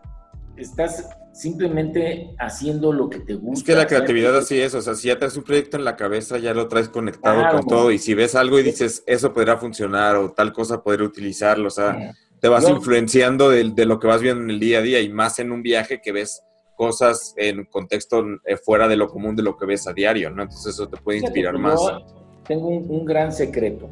[0.56, 3.60] estás simplemente haciendo lo que te gusta.
[3.60, 5.94] Es que la creatividad así es, o sea, si ya traes un proyecto en la
[5.94, 9.58] cabeza, ya lo traes conectado con todo, y si ves algo y dices, eso podrá
[9.58, 14.22] funcionar o tal cosa podría utilizarlo, o sea, te vas influenciando de, lo que vas
[14.22, 16.42] viendo en el día a día y más en un viaje que ves
[16.74, 20.42] cosas en contexto eh, fuera de lo común de lo que ves a diario, ¿no?
[20.42, 21.80] Entonces eso te puede inspirar más.
[22.46, 23.90] tengo un, gran secreto.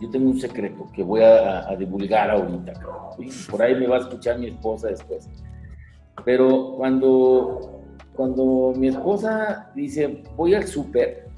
[0.00, 2.72] Yo tengo un secreto que voy a, a divulgar ahorita.
[3.50, 5.28] Por ahí me va a escuchar mi esposa después.
[6.24, 7.82] Pero cuando,
[8.14, 11.28] cuando mi esposa dice, voy al súper,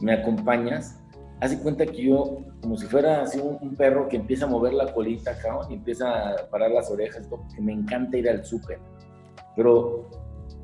[0.00, 0.98] ¿me acompañas?
[1.40, 4.92] Hace cuenta que yo, como si fuera así un, perro que empieza a mover la
[4.92, 8.80] colita acá y empieza a parar las orejas, que me encanta ir al súper.
[9.54, 10.08] Pero,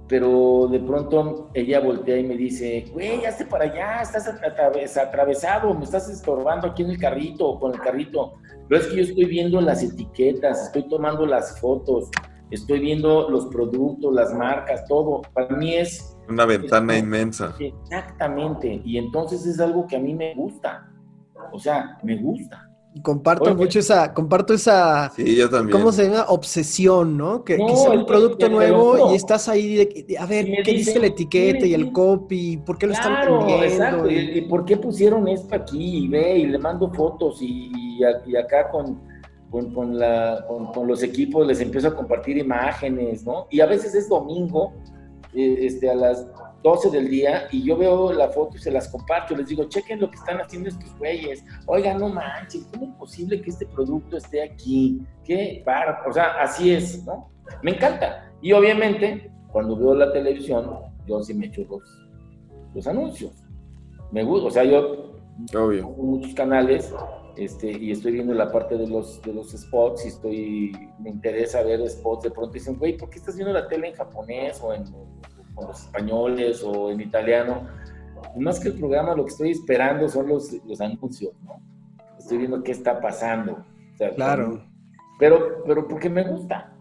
[0.09, 4.29] pero de pronto ella voltea y me dice, güey, hazte para allá, estás
[4.99, 8.35] atravesado, me estás estorbando aquí en el carrito con el carrito.
[8.69, 12.11] Pero es que yo estoy viendo las etiquetas, estoy tomando las fotos,
[12.51, 15.23] estoy viendo los productos, las marcas, todo.
[15.33, 16.17] Para mí es...
[16.29, 17.55] Una ventana inmensa.
[17.59, 18.81] Exactamente.
[18.85, 20.91] Y entonces es algo que a mí me gusta.
[21.53, 22.71] O sea, me gusta.
[23.03, 25.77] Comparto mucho esa, comparto esa, sí, yo también.
[25.77, 26.27] ¿cómo se llama?
[26.29, 27.43] Obsesión, ¿no?
[27.43, 31.09] Que, que sea un producto nuevo y estás ahí, de, a ver, ¿qué dice la
[31.09, 32.57] etiqueta y el copy?
[32.59, 33.65] ¿Por qué lo están vendiendo?
[33.65, 36.05] Exacto, y, por qué pusieron esto aquí?
[36.05, 37.73] Y ve, y le mando fotos y,
[38.27, 39.01] y acá con,
[39.73, 43.47] con, la, con, los equipos les empiezo a compartir imágenes, ¿no?
[43.51, 44.73] Y a veces es domingo,
[45.33, 46.27] eh, este, a las
[46.63, 50.01] 12 del día, y yo veo la foto y se las comparto, les digo, chequen
[50.01, 54.17] lo que están haciendo estos güeyes, oigan, no manches, ¿cómo es posible que este producto
[54.17, 55.03] esté aquí?
[55.25, 55.63] ¿Qué?
[55.65, 57.31] Para, o sea, así es, ¿no?
[57.63, 58.33] Me encanta.
[58.41, 61.83] Y obviamente, cuando veo la televisión, yo sí me echo los,
[62.75, 63.33] los anuncios.
[64.11, 65.21] Me gusta, o sea, yo
[65.55, 65.89] Obvio.
[65.91, 66.93] muchos canales
[67.37, 71.63] este, y estoy viendo la parte de los, de los spots y estoy, me interesa
[71.63, 74.73] ver spots, de pronto dicen, güey, ¿por qué estás viendo la tele en japonés o
[74.73, 74.85] en
[75.57, 77.67] los españoles o en italiano?
[78.37, 81.61] Más que el programa, lo que estoy esperando son los, los anuncios, ¿no?
[82.19, 83.65] Estoy viendo qué está pasando.
[84.17, 84.63] claro.
[85.19, 86.73] Pero, pero porque me gusta.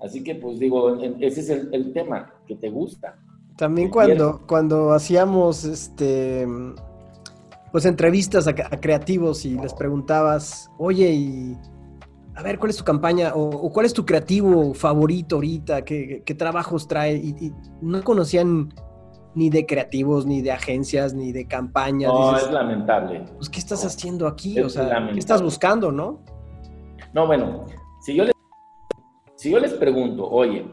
[0.00, 3.18] Así que, pues digo, ese es el, el tema, que te gusta.
[3.56, 6.46] También cuando, cuando hacíamos este
[7.72, 11.56] pues entrevistas a, creativos y les preguntabas, oye, y
[12.34, 15.82] a ver, ¿cuál es tu campaña o, o cuál es tu creativo favorito ahorita?
[15.84, 17.16] ¿Qué, qué trabajos trae?
[17.16, 18.72] Y, y no conocían
[19.34, 22.12] ni de creativos, ni de agencias, ni de campañas.
[22.12, 23.24] No, Dices, es lamentable.
[23.36, 24.58] pues, ¿qué estás haciendo aquí?
[24.58, 25.12] Es O sea, lamentable.
[25.14, 26.20] ¿qué estás buscando, no?
[27.14, 27.64] No, bueno,
[28.02, 28.34] si yo les,
[29.36, 30.66] si yo les pregunto, oye,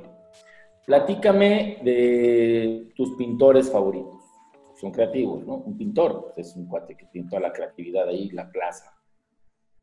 [0.85, 4.18] platícame de tus pintores favoritos.
[4.80, 5.55] Son creativos, ¿no?
[5.55, 8.93] Un pintor pues, es un cuate que pintó la creatividad ahí, la plaza.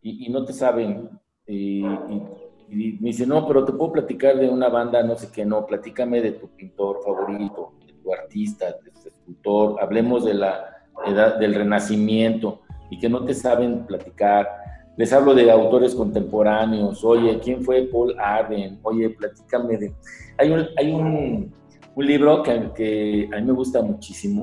[0.03, 1.11] Y, y no te saben.
[1.47, 2.23] Y, y-
[2.69, 5.65] y me dice, no, pero te puedo platicar de una banda, no sé qué, no,
[5.67, 10.75] platícame de tu pintor favorito, de tu artista, de tu escultor, hablemos de la
[11.07, 14.49] edad del renacimiento y que no te saben platicar.
[14.97, 18.81] Les hablo de autores contemporáneos, oye, ¿quién fue Paul Arden?
[18.83, 19.95] Oye, platícame de...
[20.39, 21.55] Hay un, hay un,
[21.95, 24.43] un libro que, que a mí me gusta muchísimo,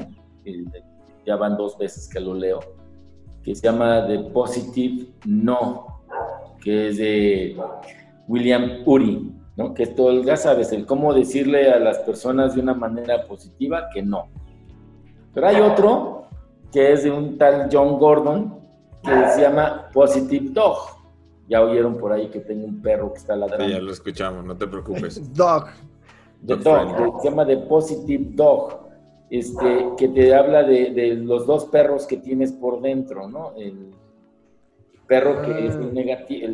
[1.26, 2.60] ya van dos veces que lo leo,
[3.44, 6.02] que se llama The Positive No,
[6.62, 7.58] que es de
[8.28, 9.74] William Uri, ¿no?
[9.74, 14.02] Que esto, ya sabes, el cómo decirle a las personas de una manera positiva que
[14.02, 14.28] no.
[15.34, 16.26] Pero hay otro
[16.72, 18.60] que es de un tal John Gordon
[19.04, 20.78] que se llama Positive Dog.
[21.50, 23.82] Ya oyeron por ahí que tengo un perro que está Sí, ya ladrando.
[23.82, 25.34] lo escuchamos, no te preocupes.
[25.36, 25.66] Dog.
[26.46, 28.83] The Dog que se llama The Positive Dog,
[29.40, 33.54] este, que te habla de, de los dos perros que tienes por dentro, ¿no?
[33.58, 33.92] El
[35.08, 35.60] perro que Ah.
[35.60, 36.54] es negativo,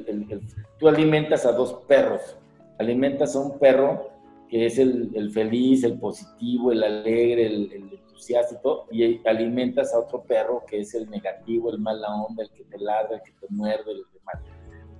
[0.77, 2.37] tú alimentas a dos perros,
[2.77, 4.09] alimentas a un perro
[4.47, 9.27] que es el, el feliz, el positivo, el alegre, el, el entusiasta y todo, y
[9.27, 13.17] alimentas a otro perro que es el negativo, el mala onda, el que te ladra,
[13.17, 14.43] el que te muerde, el demás.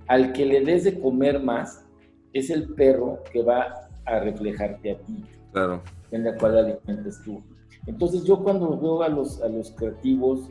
[0.06, 1.84] Al que le des de comer más,
[2.32, 5.82] es el perro que va a reflejarte a ti Claro.
[6.12, 7.42] en la cual alimentes tú.
[7.86, 10.48] Entonces yo cuando veo a los, a los creativos,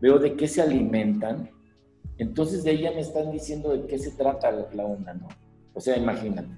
[0.00, 1.50] veo de qué se alimentan,
[2.18, 5.28] entonces de ya me están diciendo de qué se trata la, onda, ¿no?
[5.74, 6.48] O sea, imagínate,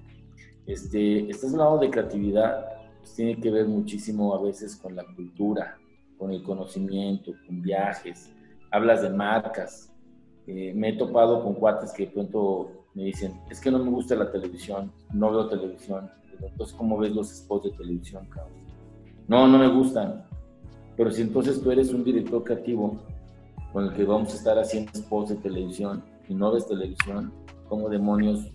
[0.66, 2.66] este, estás hablando de creatividad,
[2.99, 5.77] pues tiene que ver muchísimo a veces con la cultura,
[6.18, 8.33] con el conocimiento, con viajes,
[8.70, 9.93] hablas de marcas.
[10.47, 13.91] Eh, me he topado con cuates que de pronto me dicen, es que no me
[13.91, 16.11] gusta la televisión, no veo televisión.
[16.41, 18.61] Entonces, ¿cómo ves los spots de televisión, cabrón?
[19.29, 20.25] No, no me gustan.
[20.97, 23.01] Pero si entonces tú eres un director creativo
[23.73, 27.33] con el que vamos a estar haciendo spots de televisión y no ves televisión,
[27.68, 28.47] ¿cómo demonios?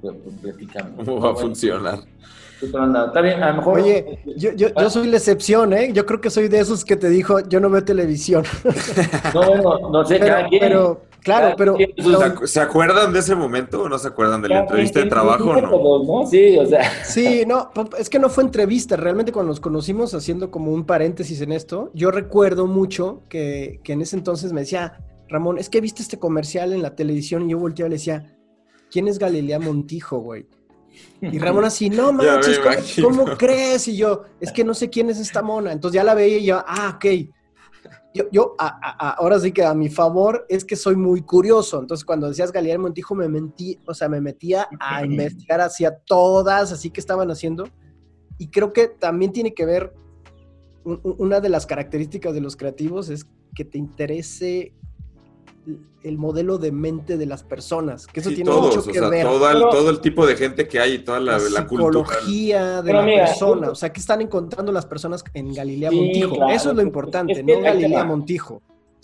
[0.00, 0.96] Pues, pues, platícame.
[0.96, 2.00] ¿Cómo va a funcionar?
[2.62, 3.80] Está bien, a lo mejor...
[3.80, 5.90] Oye, yo, yo, yo soy la excepción, ¿eh?
[5.92, 8.44] Yo creo que soy de esos que te dijo, yo no veo televisión.
[9.34, 10.60] No, bueno, no sé, Pero, cada quien.
[10.60, 13.88] pero claro, Cada pero quien sus- lo- ¿Se, acu- se acuerdan de ese momento o
[13.88, 16.04] no se acuerdan de la cada entrevista de trabajo no?
[16.22, 16.26] ¿no?
[16.26, 16.82] Sí, o sea.
[17.04, 21.40] Sí, no, es que no fue entrevista, realmente cuando nos conocimos, haciendo como un paréntesis
[21.40, 24.98] en esto, yo recuerdo mucho que, que en ese entonces me decía,
[25.28, 28.36] Ramón, es que viste este comercial en la televisión y yo volteaba y le decía,
[28.90, 30.46] ¿quién es Galilea Montijo, güey?
[31.20, 33.88] Y Ramón así, no manches, ¿cómo, cómo crees?
[33.88, 35.72] Y yo, es que no sé quién es esta mona.
[35.72, 37.04] Entonces ya la veía y yo, ah, ok.
[38.14, 41.22] Yo, yo a- a- a- ahora sí que a mi favor es que soy muy
[41.22, 41.80] curioso.
[41.80, 46.72] Entonces cuando decías Galilea Montijo me mentí, o sea, me metía a investigar hacia todas,
[46.72, 47.64] así que estaban haciendo.
[48.36, 49.94] Y creo que también tiene que ver,
[50.84, 54.74] un- un- una de las características de los creativos es que te interese
[56.02, 58.98] el modelo de mente de las personas, que eso Sí, tiene todos, mucho o que
[58.98, 59.24] sea, ver.
[59.24, 62.04] todo el, todo el tipo de gente que hay, toda la, la, la cultura.
[62.04, 65.90] psicología de Pero la mira, persona, o sea, ¿qué están encontrando las personas en Galilea
[65.90, 66.34] Sí, Montijo?
[66.34, 68.04] claro, Eso es lo importante, es que no Galilea.
[68.04, 68.60] Montijo.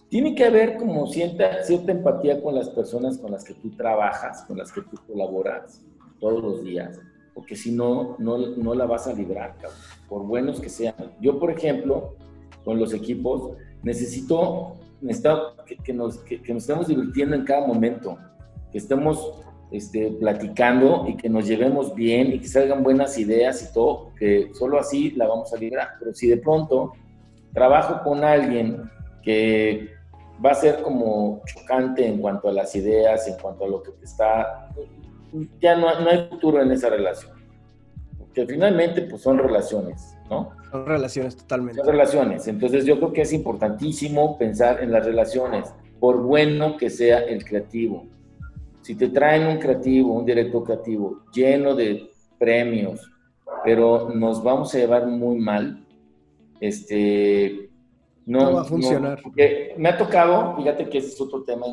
[0.09, 4.43] Tiene que haber como cierta, cierta empatía con las personas con las que tú trabajas,
[4.49, 5.83] con las que tú colaboras
[6.19, 6.99] todos los días,
[7.35, 9.79] porque si no, no, no la vas a librar, cabrón,
[10.09, 10.95] por buenos que sean.
[11.21, 12.17] Yo, por ejemplo,
[12.65, 13.53] con los equipos,
[13.85, 18.19] necesito, necesito que, que nos, que, que nos estemos divirtiendo en cada momento,
[18.71, 23.73] que estemos este, platicando y que nos llevemos bien y que salgan buenas ideas y
[23.73, 25.91] todo, que solo así la vamos a librar.
[25.99, 26.93] Pero si de pronto
[27.53, 28.91] trabajo con alguien
[29.23, 29.91] que
[30.45, 33.91] va a ser como chocante en cuanto a las ideas, en cuanto a lo que
[34.03, 34.71] está,
[35.61, 37.33] ya no, no hay futuro en esa relación.
[38.19, 40.51] Porque finalmente pues son relaciones, ¿no?
[40.71, 41.81] Son relaciones totalmente.
[41.81, 42.49] Son relaciones.
[42.49, 47.45] Entonces yo creo que es importantísimo pensar en las relaciones, por bueno que sea el
[47.45, 48.07] creativo.
[48.83, 53.11] Si te traen un creativo, un director creativo lleno de premios,
[53.65, 55.85] pero nos vamos a llevar muy mal,
[56.61, 57.71] este,
[58.27, 59.21] no, No va a funcionar.
[59.77, 61.67] me ha tocado, fíjate que ese es otro tema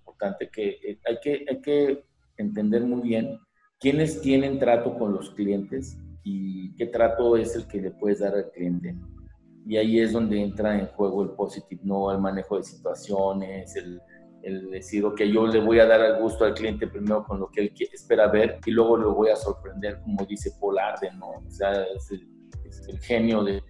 [0.00, 2.04] importante, que eh, hay que, hay que
[2.36, 3.38] entender muy bien
[3.78, 8.34] quiénes tienen trato con los clientes y qué trato es el que le puedes dar
[8.34, 8.94] al cliente.
[9.66, 14.00] Y ahí es donde entra en juego el positive, no el manejo de situaciones, el,
[14.42, 17.50] el decir, ok, yo le voy a dar al gusto al cliente primero con lo
[17.50, 21.28] que él espera ver y luego lo voy a sorprender, como dice Paul Arden, ¿no?
[21.30, 22.28] O sea, es el,
[22.64, 23.62] es el genio de,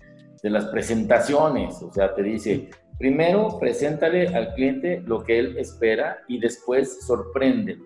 [0.42, 6.18] de, las presentaciones, o sea, te dice, primero preséntale al cliente lo que él espera
[6.28, 7.84] y después sorpréndelo.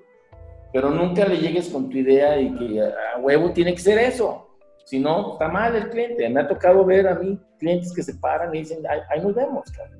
[0.72, 4.51] Pero nunca le llegues con tu idea y que a huevo tiene que ser eso.
[4.92, 6.28] Si no, está mal el cliente.
[6.28, 9.72] Me ha tocado ver a mí clientes que se paran y dicen, ahí, nos vemos,
[9.72, 9.90] cara.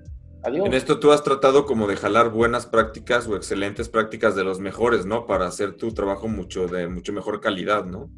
[0.42, 0.66] Adiós.
[0.66, 4.60] En esto tú has tratado como de jalar buenas prácticas o excelentes prácticas de los
[4.60, 5.24] mejores, ¿no?
[5.24, 8.10] Para hacer tu trabajo mucho de mucho mejor calidad, ¿no?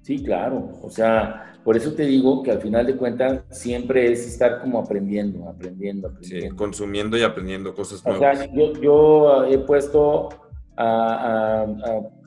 [0.00, 0.70] Sí, claro.
[0.80, 4.78] O sea, por eso te digo que al final de cuentas siempre es estar como
[4.78, 6.48] aprendiendo, aprendiendo, aprendiendo.
[6.48, 8.38] Sí, consumiendo y aprendiendo cosas nuevas.
[8.38, 10.30] O sea, yo, yo he puesto
[10.74, 12.17] a, a, a,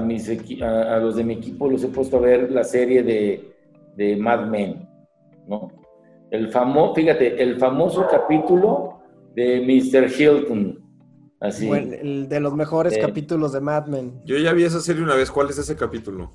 [0.00, 0.28] mis,
[0.62, 3.52] a, los de mi equipo, los he puesto a ver la serie de,
[3.96, 4.88] de Mad Men,
[5.46, 5.68] ¿no?
[6.30, 9.00] El famoso, fíjate, el famoso capítulo
[9.34, 10.10] de Mr.
[10.10, 10.80] Hilton.
[11.40, 11.66] Así.
[11.66, 14.20] Bueno, el de los mejores eh, capítulos de Mad Men.
[14.24, 15.30] Yo ya vi esa serie una vez.
[15.30, 16.32] ¿Cuál es ese capítulo?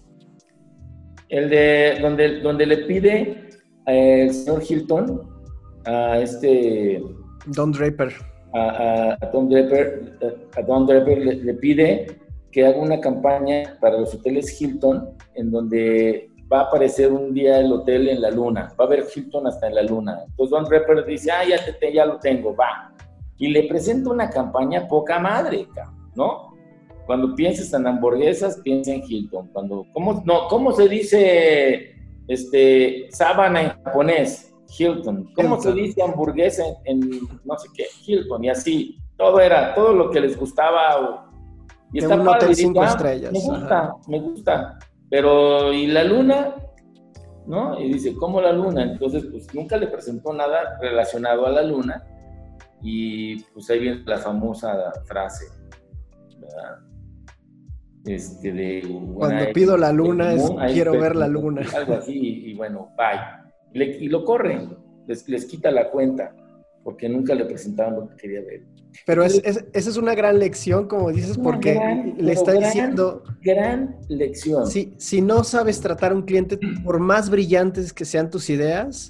[1.28, 3.50] El de donde, donde le pide
[3.88, 5.22] eh, el señor Hilton
[5.86, 7.04] a este.
[7.48, 8.14] Don Draper
[8.54, 10.18] a, a, Don Draper,
[10.56, 12.08] a Don Draper le, le, pide
[12.52, 17.60] que haga una campaña para los hoteles Hilton en donde va a aparecer un día
[17.60, 20.24] el hotel en la luna, va a haber Hilton hasta en la luna.
[20.28, 22.92] Entonces Don Draper dice, ah, ya, te, ya lo tengo, va.
[23.38, 25.68] Y le presenta una campaña poca madre,
[26.16, 26.56] ¿no?
[27.06, 29.48] Cuando pienses en hamburguesas, piensa en Hilton.
[29.54, 31.96] Cuando, ¿cómo, no, ¿Cómo se dice
[32.28, 34.54] este, sábana en japonés?
[34.78, 35.32] Hilton.
[35.36, 37.00] ¿Cómo se dice hamburguesa en,
[37.44, 37.86] no sé qué?
[38.06, 38.44] Hilton.
[38.44, 41.29] Y así, todo era, todo lo que les gustaba.
[41.94, 42.56] Y está padre.
[42.56, 43.32] Cinco ah, estrellas.
[43.32, 44.80] Me gusta, me gusta.
[45.10, 46.56] Pero, ¿y la luna?
[47.48, 47.80] ¿No?
[47.80, 48.84] Y dice, ¿cómo la luna?
[48.84, 52.04] Entonces, pues nunca le presentó nada relacionado a la luna.
[52.82, 55.46] Y pues ahí viene la famosa frase,
[56.40, 56.80] ¿verdad?
[58.06, 61.64] Este de, Cuando pido la luna es quiero ver la luna.
[61.76, 63.40] Algo así, y bueno, bye
[63.74, 64.78] y lo corren,
[65.08, 66.34] les, les, quita la cuenta,
[66.84, 68.64] porque nunca le presentaban lo que quería ver.
[69.06, 71.80] Pero es, es, esa es una gran lección, como dices, porque
[72.18, 73.24] le está diciendo...
[73.42, 74.68] Gran lección.
[74.68, 79.10] Si, si no sabes tratar a un cliente, por más brillantes que sean tus ideas,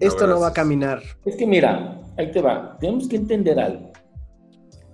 [0.00, 1.02] esto no va a caminar.
[1.24, 3.92] Es que mira, ahí te va, tenemos que entender algo.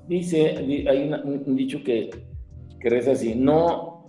[0.09, 2.11] Dice, hay un dicho que,
[2.80, 4.07] que reza así, no,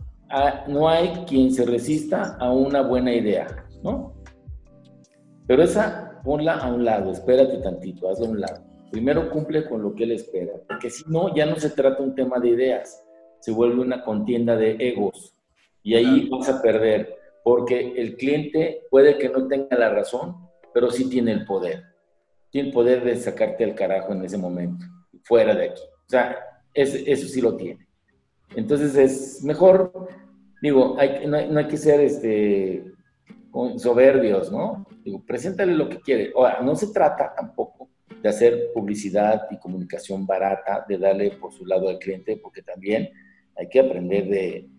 [0.67, 4.13] no hay quien se resista a una buena idea, ¿no?
[5.47, 8.63] Pero esa, ponla a un lado, espérate tantito, hazla a un lado.
[8.91, 12.15] Primero cumple con lo que él espera, porque si no, ya no se trata un
[12.15, 13.03] tema de ideas,
[13.39, 15.33] se vuelve una contienda de egos.
[15.81, 20.37] Y ahí vas a perder, porque el cliente puede que no tenga la razón,
[20.73, 21.83] pero sí tiene el poder.
[22.51, 24.85] Tiene el poder de sacarte al carajo en ese momento,
[25.23, 25.81] fuera de aquí.
[25.81, 26.37] O sea,
[26.73, 27.85] eso sí lo tiene.
[28.55, 30.07] Entonces es mejor,
[30.61, 32.92] digo, hay, no, hay, no hay que ser este,
[33.77, 34.85] soberbios, ¿no?
[35.03, 36.31] Digo, preséntale lo que quiere.
[36.35, 37.89] Ahora, no se trata tampoco
[38.21, 43.09] de hacer publicidad y comunicación barata, de darle por su lado al cliente, porque también
[43.55, 44.69] hay que aprender de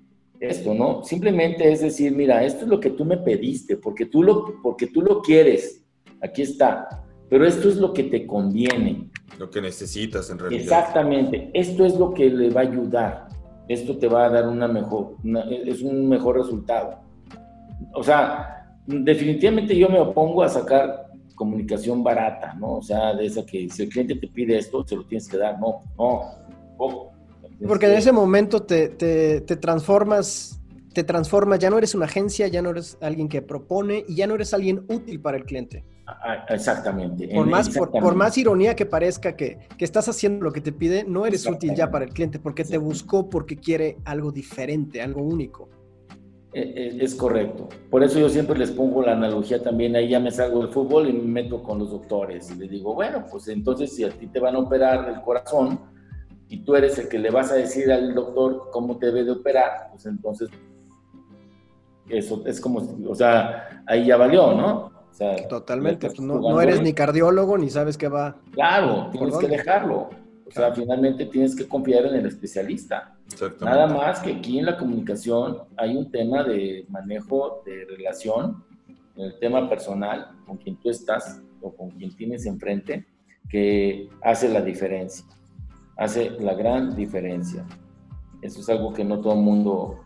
[0.40, 1.04] esto, ¿no?
[1.04, 4.88] Simplemente es decir, mira, esto es lo que tú me pediste, porque tú lo, porque
[4.88, 5.84] tú lo quieres,
[6.20, 9.10] aquí está, pero esto es lo que te conviene.
[9.38, 10.62] Lo que necesitas en realidad.
[10.62, 13.28] Exactamente, esto es lo que le va a ayudar,
[13.68, 15.16] esto te va a dar una mejor,
[15.66, 17.00] es un mejor resultado.
[17.94, 21.04] O sea, definitivamente yo me opongo a sacar
[21.34, 22.76] comunicación barata, ¿no?
[22.76, 25.36] O sea, de esa que si el cliente te pide esto, se lo tienes que
[25.36, 25.58] dar.
[25.58, 26.22] No, no,
[26.76, 27.12] poco.
[27.66, 30.60] Porque en ese momento te, te, te, transformas,
[30.92, 34.26] te transformas, ya no eres una agencia, ya no eres alguien que propone y ya
[34.26, 35.84] no eres alguien útil para el cliente.
[36.48, 37.28] Exactamente.
[37.28, 38.00] Por más, exactamente.
[38.00, 41.26] Por, por, más ironía que parezca que, que, estás haciendo lo que te pide, no
[41.26, 45.68] eres útil ya para el cliente porque te buscó porque quiere algo diferente, algo único.
[46.56, 47.68] Eh, eh, es correcto.
[47.90, 51.08] Por eso yo siempre les pongo la analogía también, ahí ya me salgo del fútbol
[51.08, 54.28] y me meto con los doctores y les digo, bueno, pues entonces si a ti
[54.28, 55.80] te van a operar el corazón
[56.48, 59.32] y tú eres el que le vas a decir al doctor cómo te debe de
[59.32, 60.48] operar, pues entonces
[62.08, 64.92] eso es como, o sea, ahí ya valió, ¿no?
[65.10, 68.36] O sea, Totalmente, pues no, no, eres ni cardiólogo ni sabes qué va.
[68.52, 70.10] Claro, tienes que dejarlo.
[70.46, 73.13] O sea, finalmente tienes que confiar en el especialista.
[73.60, 78.64] Nada más que aquí en la comunicación hay un tema de manejo de relación,
[79.16, 83.06] en el tema personal, con quien tú estás o con quien tienes enfrente,
[83.48, 85.24] que hace la diferencia,
[85.96, 87.64] hace la gran diferencia.
[88.42, 90.00] Eso es algo que no todo el mundo,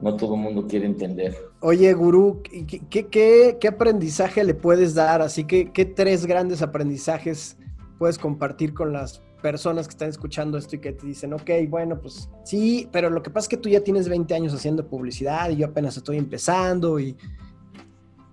[0.00, 1.36] no todo mundo quiere entender.
[1.60, 5.22] Oye, gurú, ¿qué, qué, qué aprendizaje le puedes dar?
[5.22, 7.56] Así que, ¿qué tres grandes aprendizajes
[7.98, 12.00] puedes compartir con las personas que están escuchando esto y que te dicen, ok, bueno,
[12.00, 15.50] pues sí, pero lo que pasa es que tú ya tienes 20 años haciendo publicidad
[15.50, 17.16] y yo apenas estoy empezando y...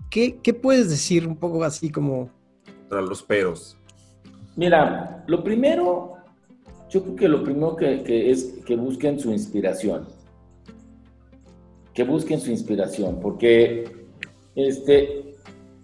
[0.09, 2.29] ¿Qué, qué puedes decir un poco así como...
[2.89, 3.77] Para los peros.
[4.55, 6.15] Mira, lo primero,
[6.89, 10.07] yo creo que lo primero que, que es que busquen su inspiración.
[11.93, 14.07] Que busquen su inspiración, porque
[14.55, 15.35] este,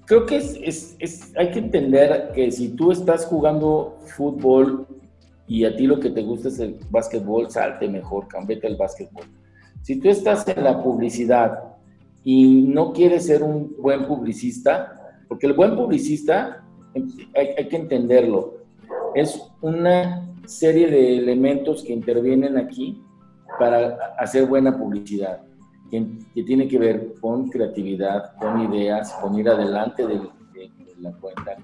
[0.06, 4.88] creo que es, es, es, hay que entender que si tú estás jugando fútbol
[5.48, 9.26] y a ti lo que te gusta es el básquetbol, salte mejor, cambete al básquetbol.
[9.82, 11.76] Si tú estás en la publicidad
[12.24, 16.64] y no quieres ser un buen publicista, porque el buen publicista,
[17.36, 18.56] hay, que entenderlo,
[19.14, 23.02] es una serie de elementos que intervienen aquí
[23.60, 25.42] para hacer buena publicidad,
[25.92, 30.30] que, que tiene que ver con creatividad, con ideas, con ir adelante de, de, de
[31.06, 31.58] la cuenta.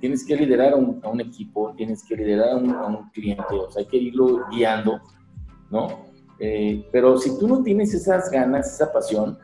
[0.00, 3.10] Tienes que liderar a un, a un, equipo, tienes que liderar a un, a un
[3.10, 5.00] cliente, o sea, hay que irlo guiando,
[5.70, 6.12] ¿no?
[6.38, 9.38] Eh, pero si tú no tienes esas ganas, esa pasión,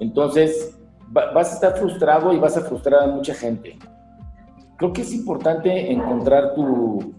[0.00, 0.76] entonces
[1.16, 3.78] va, vas a estar frustrado y vas a frustrar a mucha gente.
[4.76, 7.14] Creo que es importante encontrar tu,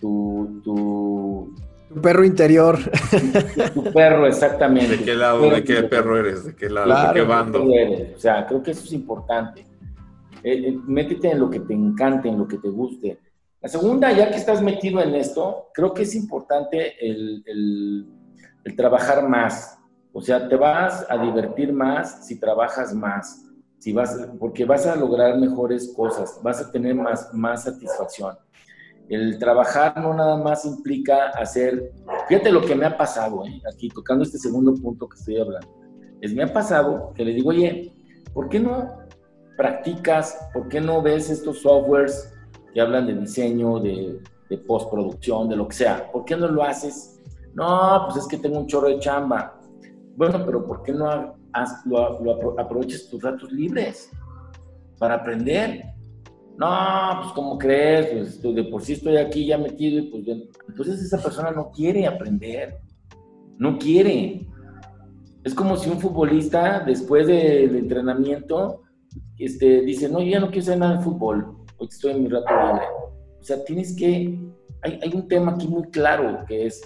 [0.00, 1.54] tu, tu,
[1.88, 2.78] tu perro interior.
[3.10, 4.96] Tu, tu, perro, exactamente.
[4.96, 6.44] ¿De qué lado, de qué perro eres?
[6.44, 7.64] ¿De qué lado, claro, de qué bando?
[7.72, 8.16] Eres.
[8.16, 9.64] O sea, creo que eso es importante.
[10.42, 13.18] Eh, eh, métete en lo que te encante, en lo que te guste.
[13.60, 18.06] La segunda, ya que estás metido en esto, creo que es importante el, el,
[18.64, 19.78] el trabajar más.
[20.12, 23.44] O sea, te vas a divertir más si trabajas más.
[23.78, 28.36] Si vas, porque vas a lograr mejores cosas, vas a tener más, más satisfacción.
[29.08, 31.92] El trabajar no nada más implica hacer,
[32.28, 33.60] fíjate lo que me ha pasado, ¿eh?
[33.72, 35.68] aquí tocando este segundo punto que estoy hablando,
[36.20, 37.92] es me ha pasado que le digo, oye,
[38.34, 39.00] ¿por qué no
[39.60, 42.34] practicas, por qué no ves estos softwares
[42.72, 46.10] que hablan de diseño, de, de postproducción, de lo que sea?
[46.10, 47.20] ¿Por qué no lo haces?
[47.52, 49.60] No, pues es que tengo un chorro de chamba.
[50.16, 54.10] Bueno, pero ¿por qué no haz, lo, lo aproveches tus ratos libres
[54.98, 55.84] para aprender?
[56.56, 58.38] No, pues ¿cómo crees?
[58.42, 60.26] Pues de por sí estoy aquí ya metido y pues
[60.68, 62.80] entonces esa persona no quiere aprender,
[63.58, 64.46] no quiere.
[65.44, 68.84] Es como si un futbolista después del de entrenamiento
[69.38, 72.28] este, dice, no, yo ya no quiero hacer nada de fútbol, hoy estoy en mi
[72.28, 72.86] rato libre.
[73.40, 74.38] O sea, tienes que,
[74.82, 76.82] hay, hay un tema aquí muy claro que es,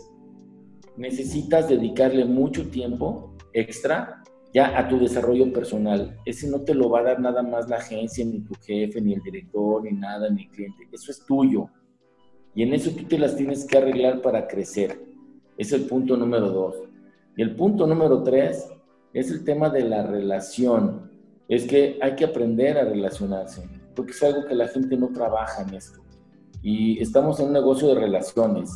[0.96, 4.22] necesitas dedicarle mucho tiempo extra
[4.54, 6.16] ya a tu desarrollo personal.
[6.24, 9.14] Ese no te lo va a dar nada más la agencia, ni tu jefe, ni
[9.14, 10.88] el director, ni nada, ni el cliente.
[10.92, 11.68] Eso es tuyo.
[12.54, 15.00] Y en eso tú te las tienes que arreglar para crecer.
[15.58, 16.76] Es el punto número dos.
[17.36, 18.70] Y el punto número tres
[19.12, 21.10] es el tema de la relación.
[21.48, 25.62] Es que hay que aprender a relacionarse, porque es algo que la gente no trabaja
[25.62, 26.00] en esto.
[26.62, 28.70] Y estamos en un negocio de relaciones.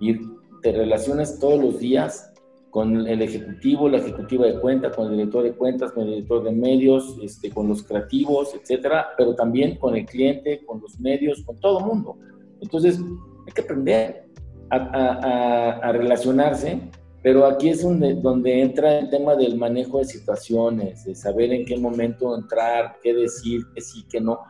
[0.00, 0.18] Y
[0.62, 2.32] te relacionas todos los días
[2.72, 6.42] con el ejecutivo, la ejecutiva de cuentas, con el director de cuentas, con el director
[6.42, 11.42] de medios, este, con los creativos, etcétera, pero también con el cliente, con los medios,
[11.42, 12.16] con todo el mundo.
[12.62, 12.98] Entonces,
[13.46, 14.24] hay que aprender
[14.70, 16.80] a, relacionarse,
[17.22, 21.64] pero aquí es donde, donde entra el tema del manejo de situaciones, de saber en
[21.64, 24.40] qué momento entrar, qué decir, qué sí, qué no.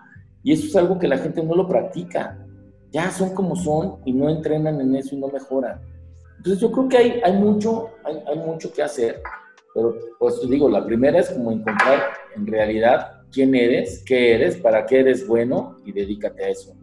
[0.42, 2.38] Y eso es algo que la gente no lo practica.
[2.90, 5.80] Ya son como son y no entrenan en eso y no mejoran.
[6.38, 9.22] Entonces yo creo que hay, hay, mucho, hay, hay mucho que hacer,
[9.74, 12.02] pero pues te digo, la primera es como encontrar
[12.34, 16.74] en realidad quién eres, qué eres, para qué eres bueno y dedícate a eso.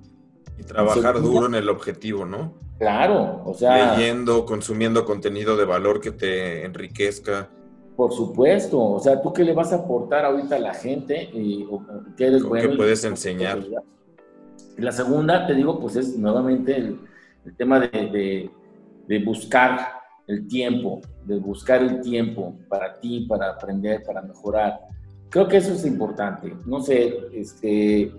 [0.57, 2.53] Y trabajar duro en el objetivo, ¿no?
[2.79, 3.95] Claro, o sea...
[3.95, 7.49] Leyendo, consumiendo contenido de valor que te enriquezca.
[7.95, 11.29] Por supuesto, o sea, ¿tú qué le vas a aportar ahorita a la gente?
[11.33, 11.85] Y, o,
[12.17, 12.69] ¿Qué eres ¿Con bueno?
[12.69, 13.59] ¿Qué puedes enseñar?
[14.77, 16.99] Y la segunda, te digo, pues es nuevamente el,
[17.45, 18.49] el tema de, de
[19.09, 19.79] de buscar
[20.27, 24.81] el tiempo, de buscar el tiempo para ti, para aprender, para mejorar.
[25.29, 26.55] Creo que eso es importante.
[26.67, 28.11] No sé, este,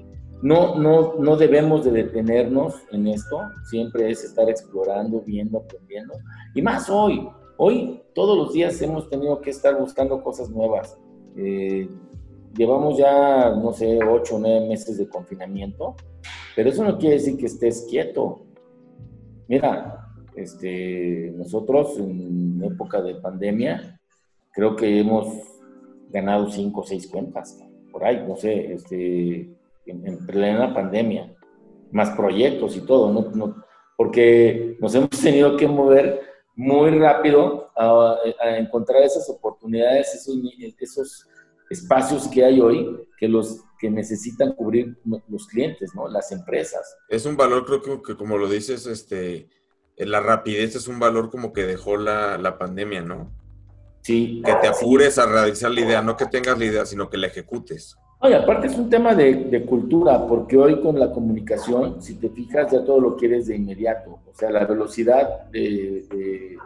[0.42, 6.14] no, no, no debemos de detenernos en esto, siempre es estar explorando, viendo, aprendiendo.
[6.54, 7.28] Y más hoy,
[7.58, 10.98] hoy todos los días hemos tenido que estar buscando cosas nuevas.
[11.36, 11.88] Eh,
[12.56, 15.94] llevamos ya, no sé, ocho o nueve meses de confinamiento,
[16.56, 18.40] pero eso no quiere decir que estés quieto.
[19.46, 24.00] Mira, este, nosotros en época de pandemia
[24.52, 25.26] creo que hemos
[26.08, 27.58] ganado cinco o seis cuentas,
[27.92, 29.50] por ahí, no sé, este,
[29.90, 31.34] en, en plena pandemia,
[31.92, 33.64] más proyectos y todo, no, no,
[33.96, 36.22] porque nos hemos tenido que mover
[36.54, 40.36] muy rápido a, a encontrar esas oportunidades, esos,
[40.78, 41.26] esos
[41.70, 46.06] espacios que hay hoy que los que necesitan cubrir los clientes, ¿no?
[46.06, 46.98] Las empresas.
[47.08, 49.48] Es un valor, creo que, como lo dices, este,
[49.96, 53.32] la rapidez es un valor como que dejó la, la pandemia, ¿no?
[54.02, 54.42] Sí.
[54.44, 57.28] Que te apures a realizar la idea, no que tengas la idea, sino que la
[57.28, 57.96] ejecutes.
[58.22, 62.70] Oye, aparte es un tema de, cultura, porque hoy con la comunicación, si te fijas,
[62.70, 64.20] ya todo lo quieres de inmediato.
[64.30, 66.58] O sea, la velocidad de,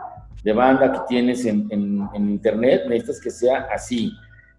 [0.52, 4.12] banda que tienes en, en, en, Internet, necesitas que sea así.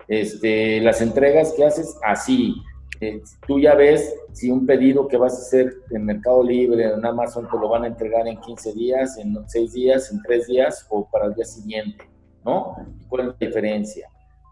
[0.07, 2.55] Este, las entregas que haces, así.
[3.01, 7.05] Eh, tú ya ves si un pedido que vas a hacer en Mercado Libre, en
[7.05, 10.87] Amazon, te lo van a entregar en 15 días, en 6 días, en 3 días
[10.89, 12.05] o para el día siguiente,
[12.45, 12.73] ¿no?
[13.09, 14.09] ¿Cuál es la diferencia?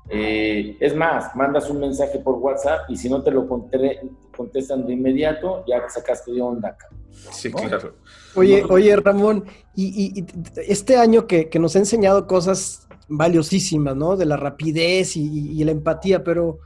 [0.10, 4.94] Eh, es más, mandas un mensaje por WhatsApp y si no te lo contestan de
[4.94, 6.78] inmediato, ya sacaste de onda.
[7.12, 7.96] Sí, claro.
[8.36, 9.46] Oye, oye, Ramón,
[9.76, 10.26] y, y
[10.68, 14.18] este año que, que, nos ha enseñado cosas valiosísimas, ¿no?
[14.18, 16.60] De la rapidez y, y la empatía, pero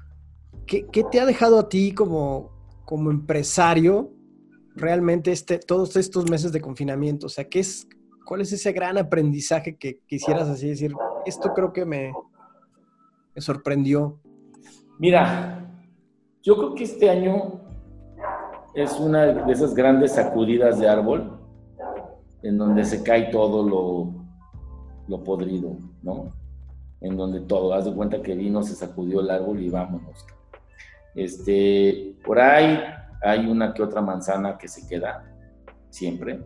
[0.66, 2.52] ¿qué, ¿qué, te ha dejado a ti como,
[2.86, 4.12] como empresario
[4.76, 7.28] realmente este, todos estos meses de confinamiento?
[7.28, 7.88] O sea, ¿qué es,
[8.26, 10.94] ¿cuál es ese gran aprendizaje que quisieras así decir?
[11.26, 12.14] Esto creo que me,
[13.38, 14.20] me sorprendió?
[14.98, 15.64] Mira,
[16.42, 17.62] yo creo que este año
[18.74, 21.40] es una de esas grandes sacudidas de árbol
[22.42, 24.26] en donde se cae todo lo,
[25.08, 26.34] lo podrido, ¿no?
[27.00, 30.26] En donde todo, haz de cuenta que vino, se sacudió el árbol y vámonos.
[31.14, 32.80] Este, por ahí
[33.22, 35.32] hay una que otra manzana que se queda,
[35.92, 36.44] siempre,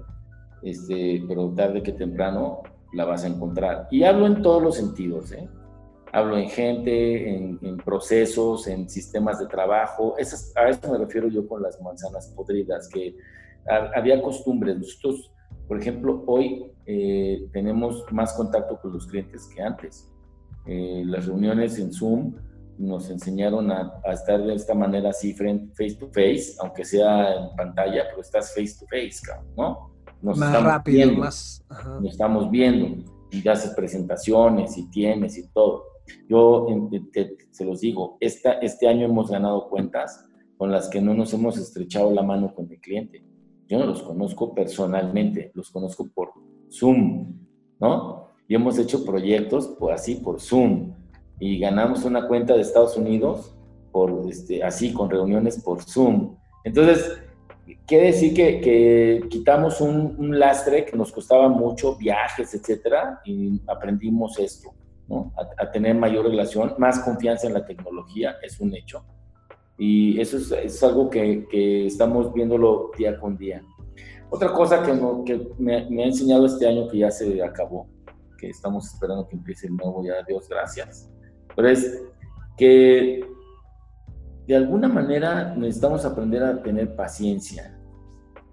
[0.62, 3.88] este, pero tarde que temprano la vas a encontrar.
[3.92, 5.48] Y hablo en todos los sentidos, ¿eh?
[6.12, 10.16] Hablo en gente, en, en, procesos, en sistemas de trabajo.
[10.18, 13.16] Esas, a eso me refiero yo con las manzanas podridas, que
[13.70, 14.78] a, había costumbres.
[14.78, 15.32] Nosotros,
[15.68, 20.10] por ejemplo, hoy eh, tenemos más contacto con los clientes que antes.
[20.66, 22.36] Eh, las reuniones en Zoom
[22.78, 27.56] nos enseñaron a, a, estar de esta manera así, face to face, aunque sea en
[27.56, 29.22] pantalla, pero estás face to face,
[29.56, 29.92] ¿no?
[30.22, 31.64] Nos más rápido, viendo, más...
[31.70, 32.00] Ajá.
[32.02, 35.91] Nos estamos viendo y haces presentaciones y tienes y todo.
[36.28, 36.68] Yo
[37.12, 40.26] te, se los digo, esta, este año hemos ganado cuentas
[40.58, 43.24] con las que no nos hemos estrechado la mano con el cliente.
[43.68, 46.34] Yo no los conozco personalmente, los conozco por
[46.70, 47.34] Zoom,
[47.80, 48.28] ¿no?
[48.48, 50.94] Y hemos hecho proyectos así por Zoom
[51.40, 53.56] y ganamos una cuenta de Estados Unidos
[53.92, 56.36] por este, así con reuniones por Zoom.
[56.64, 57.18] Entonces,
[57.88, 63.62] quiere decir que, que quitamos un, un, lastre que nos costaba mucho, viajes, etcétera, y
[63.68, 64.74] aprendimos esto.
[65.12, 65.34] ¿No?
[65.38, 69.04] A, a, tener mayor relación, más confianza en la tecnología, es un hecho.
[69.78, 73.62] Y eso es, es algo que, que, estamos viéndolo día con día.
[74.30, 77.88] Otra cosa que, no, que me, me, ha enseñado este año que ya se acabó,
[78.38, 81.10] que estamos esperando que empiece el nuevo, ya Dios gracias,
[81.56, 82.02] pero es
[82.58, 83.26] que
[84.48, 87.78] de alguna manera necesitamos aprender a tener paciencia,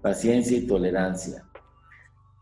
[0.01, 1.45] paciencia y tolerancia.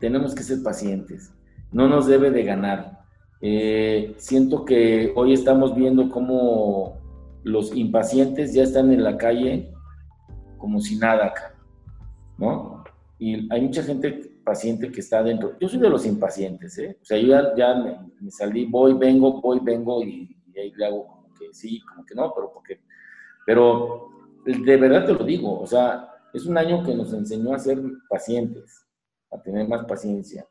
[0.00, 1.32] Tenemos que ser pacientes.
[1.72, 2.97] No nos debe de ganar.
[3.40, 6.98] Eh, siento que hoy estamos viendo cómo
[7.44, 9.70] los impacientes ya están en la calle
[10.56, 11.32] como si nada,
[12.36, 12.84] ¿no?
[13.18, 15.56] Y hay mucha gente paciente que está dentro.
[15.60, 16.98] Yo soy de los impacientes, ¿eh?
[17.00, 20.72] O sea, yo ya, ya me, me, salí, voy, vengo, voy, vengo y, y, ahí
[20.76, 22.80] le hago como que sí, como que no, pero porque...
[23.46, 24.10] Pero
[24.44, 27.78] de verdad te lo digo, o sea, es un año que nos enseñó a ser
[28.08, 28.86] pacientes,
[29.30, 30.46] a tener más paciencia.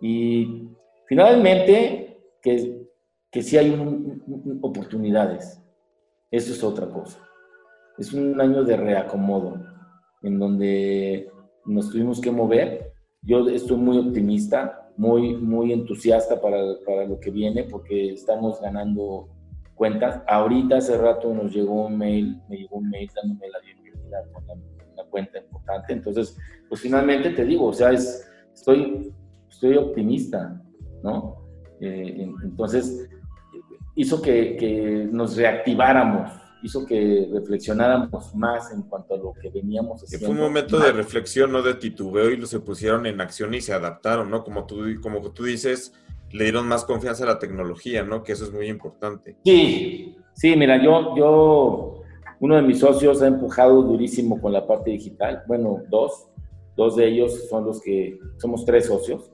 [0.00, 0.68] Y
[1.06, 2.07] finalmente,
[2.42, 2.86] que,
[3.30, 5.62] que sí hay un, un, oportunidades.
[6.30, 7.18] Eso es otra cosa.
[7.96, 9.60] Es un año de reacomodo,
[10.22, 11.30] en donde
[11.64, 12.92] nos tuvimos que mover.
[13.22, 19.28] Yo estoy muy optimista, muy, muy entusiasta para, para lo que viene, porque estamos ganando
[19.74, 20.22] cuentas.
[20.26, 24.44] Ahorita hace rato nos llegó un mail, me llegó un mail dándome la bienvenida con
[24.44, 25.92] una cuenta importante.
[25.92, 26.36] Entonces,
[26.68, 29.12] pues finalmente te digo, o sea, es, estoy,
[29.48, 30.62] estoy optimista,
[31.02, 31.47] ¿no?
[31.80, 33.08] Eh, entonces,
[33.94, 36.30] hizo que, que, nos reactiváramos,
[36.62, 40.26] hizo que reflexionáramos más en cuanto a lo que veníamos haciendo.
[40.26, 43.72] Fue un momento de reflexión, no de titubeo, y se pusieron en acción y se
[43.72, 44.44] adaptaron, ¿no?
[44.44, 45.92] Como tú, como tú dices,
[46.32, 48.22] le dieron más confianza a la tecnología, ¿no?
[48.22, 49.36] Que eso es muy importante.
[49.44, 52.02] Sí, sí, mira, yo, yo,
[52.40, 56.28] uno de mis socios ha empujado durísimo con la parte digital, bueno, dos,
[56.76, 59.30] dos de ellos son los que, somos tres socios,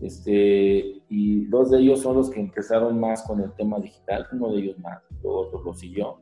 [0.00, 4.52] este, y dos de ellos son los que empezaron más con el tema digital, uno
[4.52, 6.18] de ellos más, otro lo siguió.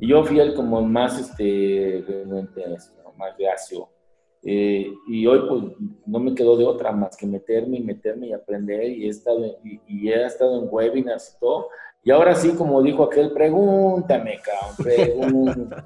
[0.00, 2.02] Y yo fui el como más, este,
[3.16, 3.90] más reacio.
[4.42, 5.62] Eh, y hoy pues
[6.06, 9.44] no me quedó de otra más que meterme y meterme y aprender y he estado,
[9.62, 11.68] y, y he estado en webinars y todo,
[12.02, 15.82] Y ahora sí, como dijo aquel, pregúntame, cabrón, pregúntame.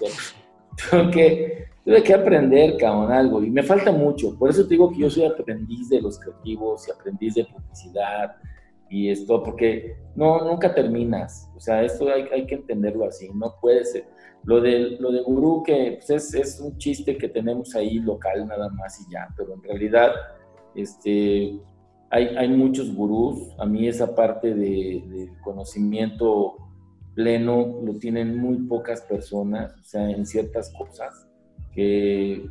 [0.90, 3.42] Tengo que, tuve que aprender, cabrón, algo.
[3.42, 4.38] Y me falta mucho.
[4.38, 8.36] Por eso te digo que yo soy aprendiz de los creativos y aprendiz de publicidad
[8.88, 11.48] y esto, porque no, nunca terminas.
[11.56, 13.30] O sea, esto hay, hay que entenderlo así.
[13.34, 14.04] No puede ser.
[14.44, 18.46] Lo de, lo de gurú, que pues, es, es, un chiste que tenemos ahí local
[18.48, 20.12] nada más y ya, pero en realidad
[20.74, 21.60] este,
[22.10, 23.48] hay, hay muchos gurús.
[23.58, 26.56] A mí esa parte de, de, conocimiento
[27.14, 31.26] pleno lo tienen muy pocas personas, o sea, en ciertas cosas,
[31.72, 32.48] que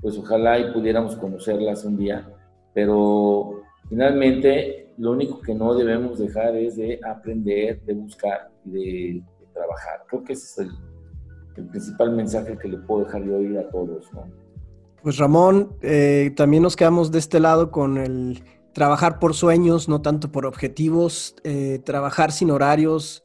[0.00, 2.28] pues ojalá y pudiéramos conocerlas un día,
[2.72, 9.46] pero finalmente lo único que no debemos dejar es de aprender, de buscar de, de
[9.52, 10.04] trabajar.
[10.08, 14.08] Creo que ese es el, principal mensaje que le puedo dejar yo hoy a todos.
[15.02, 20.00] Pues Ramón, eh, también nos quedamos de este lado con el trabajar por sueños, no
[20.00, 23.24] tanto por objetivos, eh, trabajar sin horarios,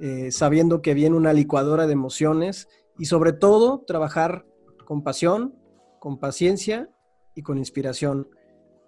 [0.00, 2.68] eh, sabiendo que viene una licuadora de emociones
[2.98, 4.44] y sobre todo trabajar
[4.84, 5.54] con pasión,
[5.98, 6.88] con paciencia
[7.34, 8.28] y con inspiración.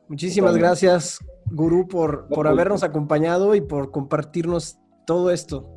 [0.08, 5.70] Muchísimas gracias, Gurú, por, por habernos acompañado y por compartirnos todo esto.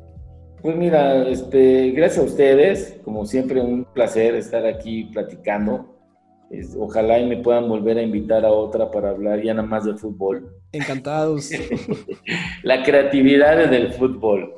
[0.60, 5.94] Pues mira, este, gracias a ustedes, como siempre un placer estar aquí platicando.
[6.50, 9.84] Es, ojalá y me puedan volver a invitar a otra para hablar ya nada más
[9.84, 10.56] de fútbol.
[10.72, 11.50] Encantados.
[12.62, 14.54] La creatividad del fútbol.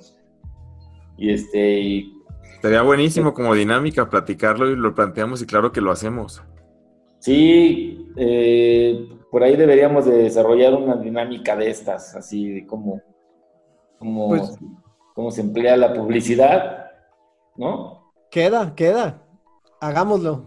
[1.21, 1.81] Y este.
[1.81, 2.15] Y...
[2.63, 6.43] Sería buenísimo como dinámica platicarlo y lo planteamos y claro que lo hacemos.
[7.19, 13.03] Sí, eh, por ahí deberíamos de desarrollar una dinámica de estas, así de cómo,
[13.99, 14.59] cómo, pues,
[15.15, 16.87] cómo se emplea la publicidad,
[17.57, 18.13] ¿no?
[18.31, 19.23] Queda, queda.
[19.81, 20.47] Hagámoslo.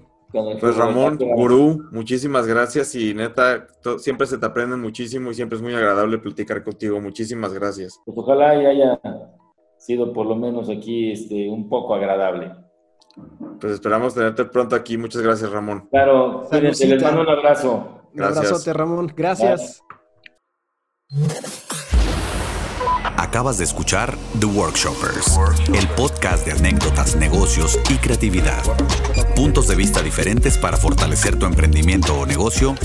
[0.60, 3.68] Pues Ramón, gurú, muchísimas gracias y neta,
[4.00, 7.00] siempre se te aprende muchísimo y siempre es muy agradable platicar contigo.
[7.00, 8.02] Muchísimas gracias.
[8.04, 9.00] Pues ojalá y haya
[9.84, 12.54] sido por lo menos aquí este, un poco agradable.
[13.60, 14.98] Pues esperamos tenerte pronto aquí.
[14.98, 15.88] Muchas gracias, Ramón.
[15.92, 18.02] Claro, cuídense, les mando un abrazo.
[18.14, 18.38] Gracias.
[18.38, 19.14] Un abrazote, Ramón.
[19.16, 19.84] Gracias.
[23.18, 25.40] Acabas de escuchar The Workshoppers,
[25.74, 28.64] el podcast de anécdotas, negocios y creatividad.
[29.36, 32.76] Puntos de vista diferentes para fortalecer tu emprendimiento o negocio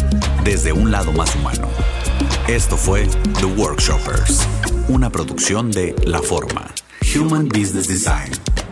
[0.45, 1.69] desde un lado más humano.
[2.49, 3.07] Esto fue
[3.41, 4.47] The Workshoppers,
[4.89, 6.67] una producción de La Forma,
[7.03, 8.68] Human Business Design.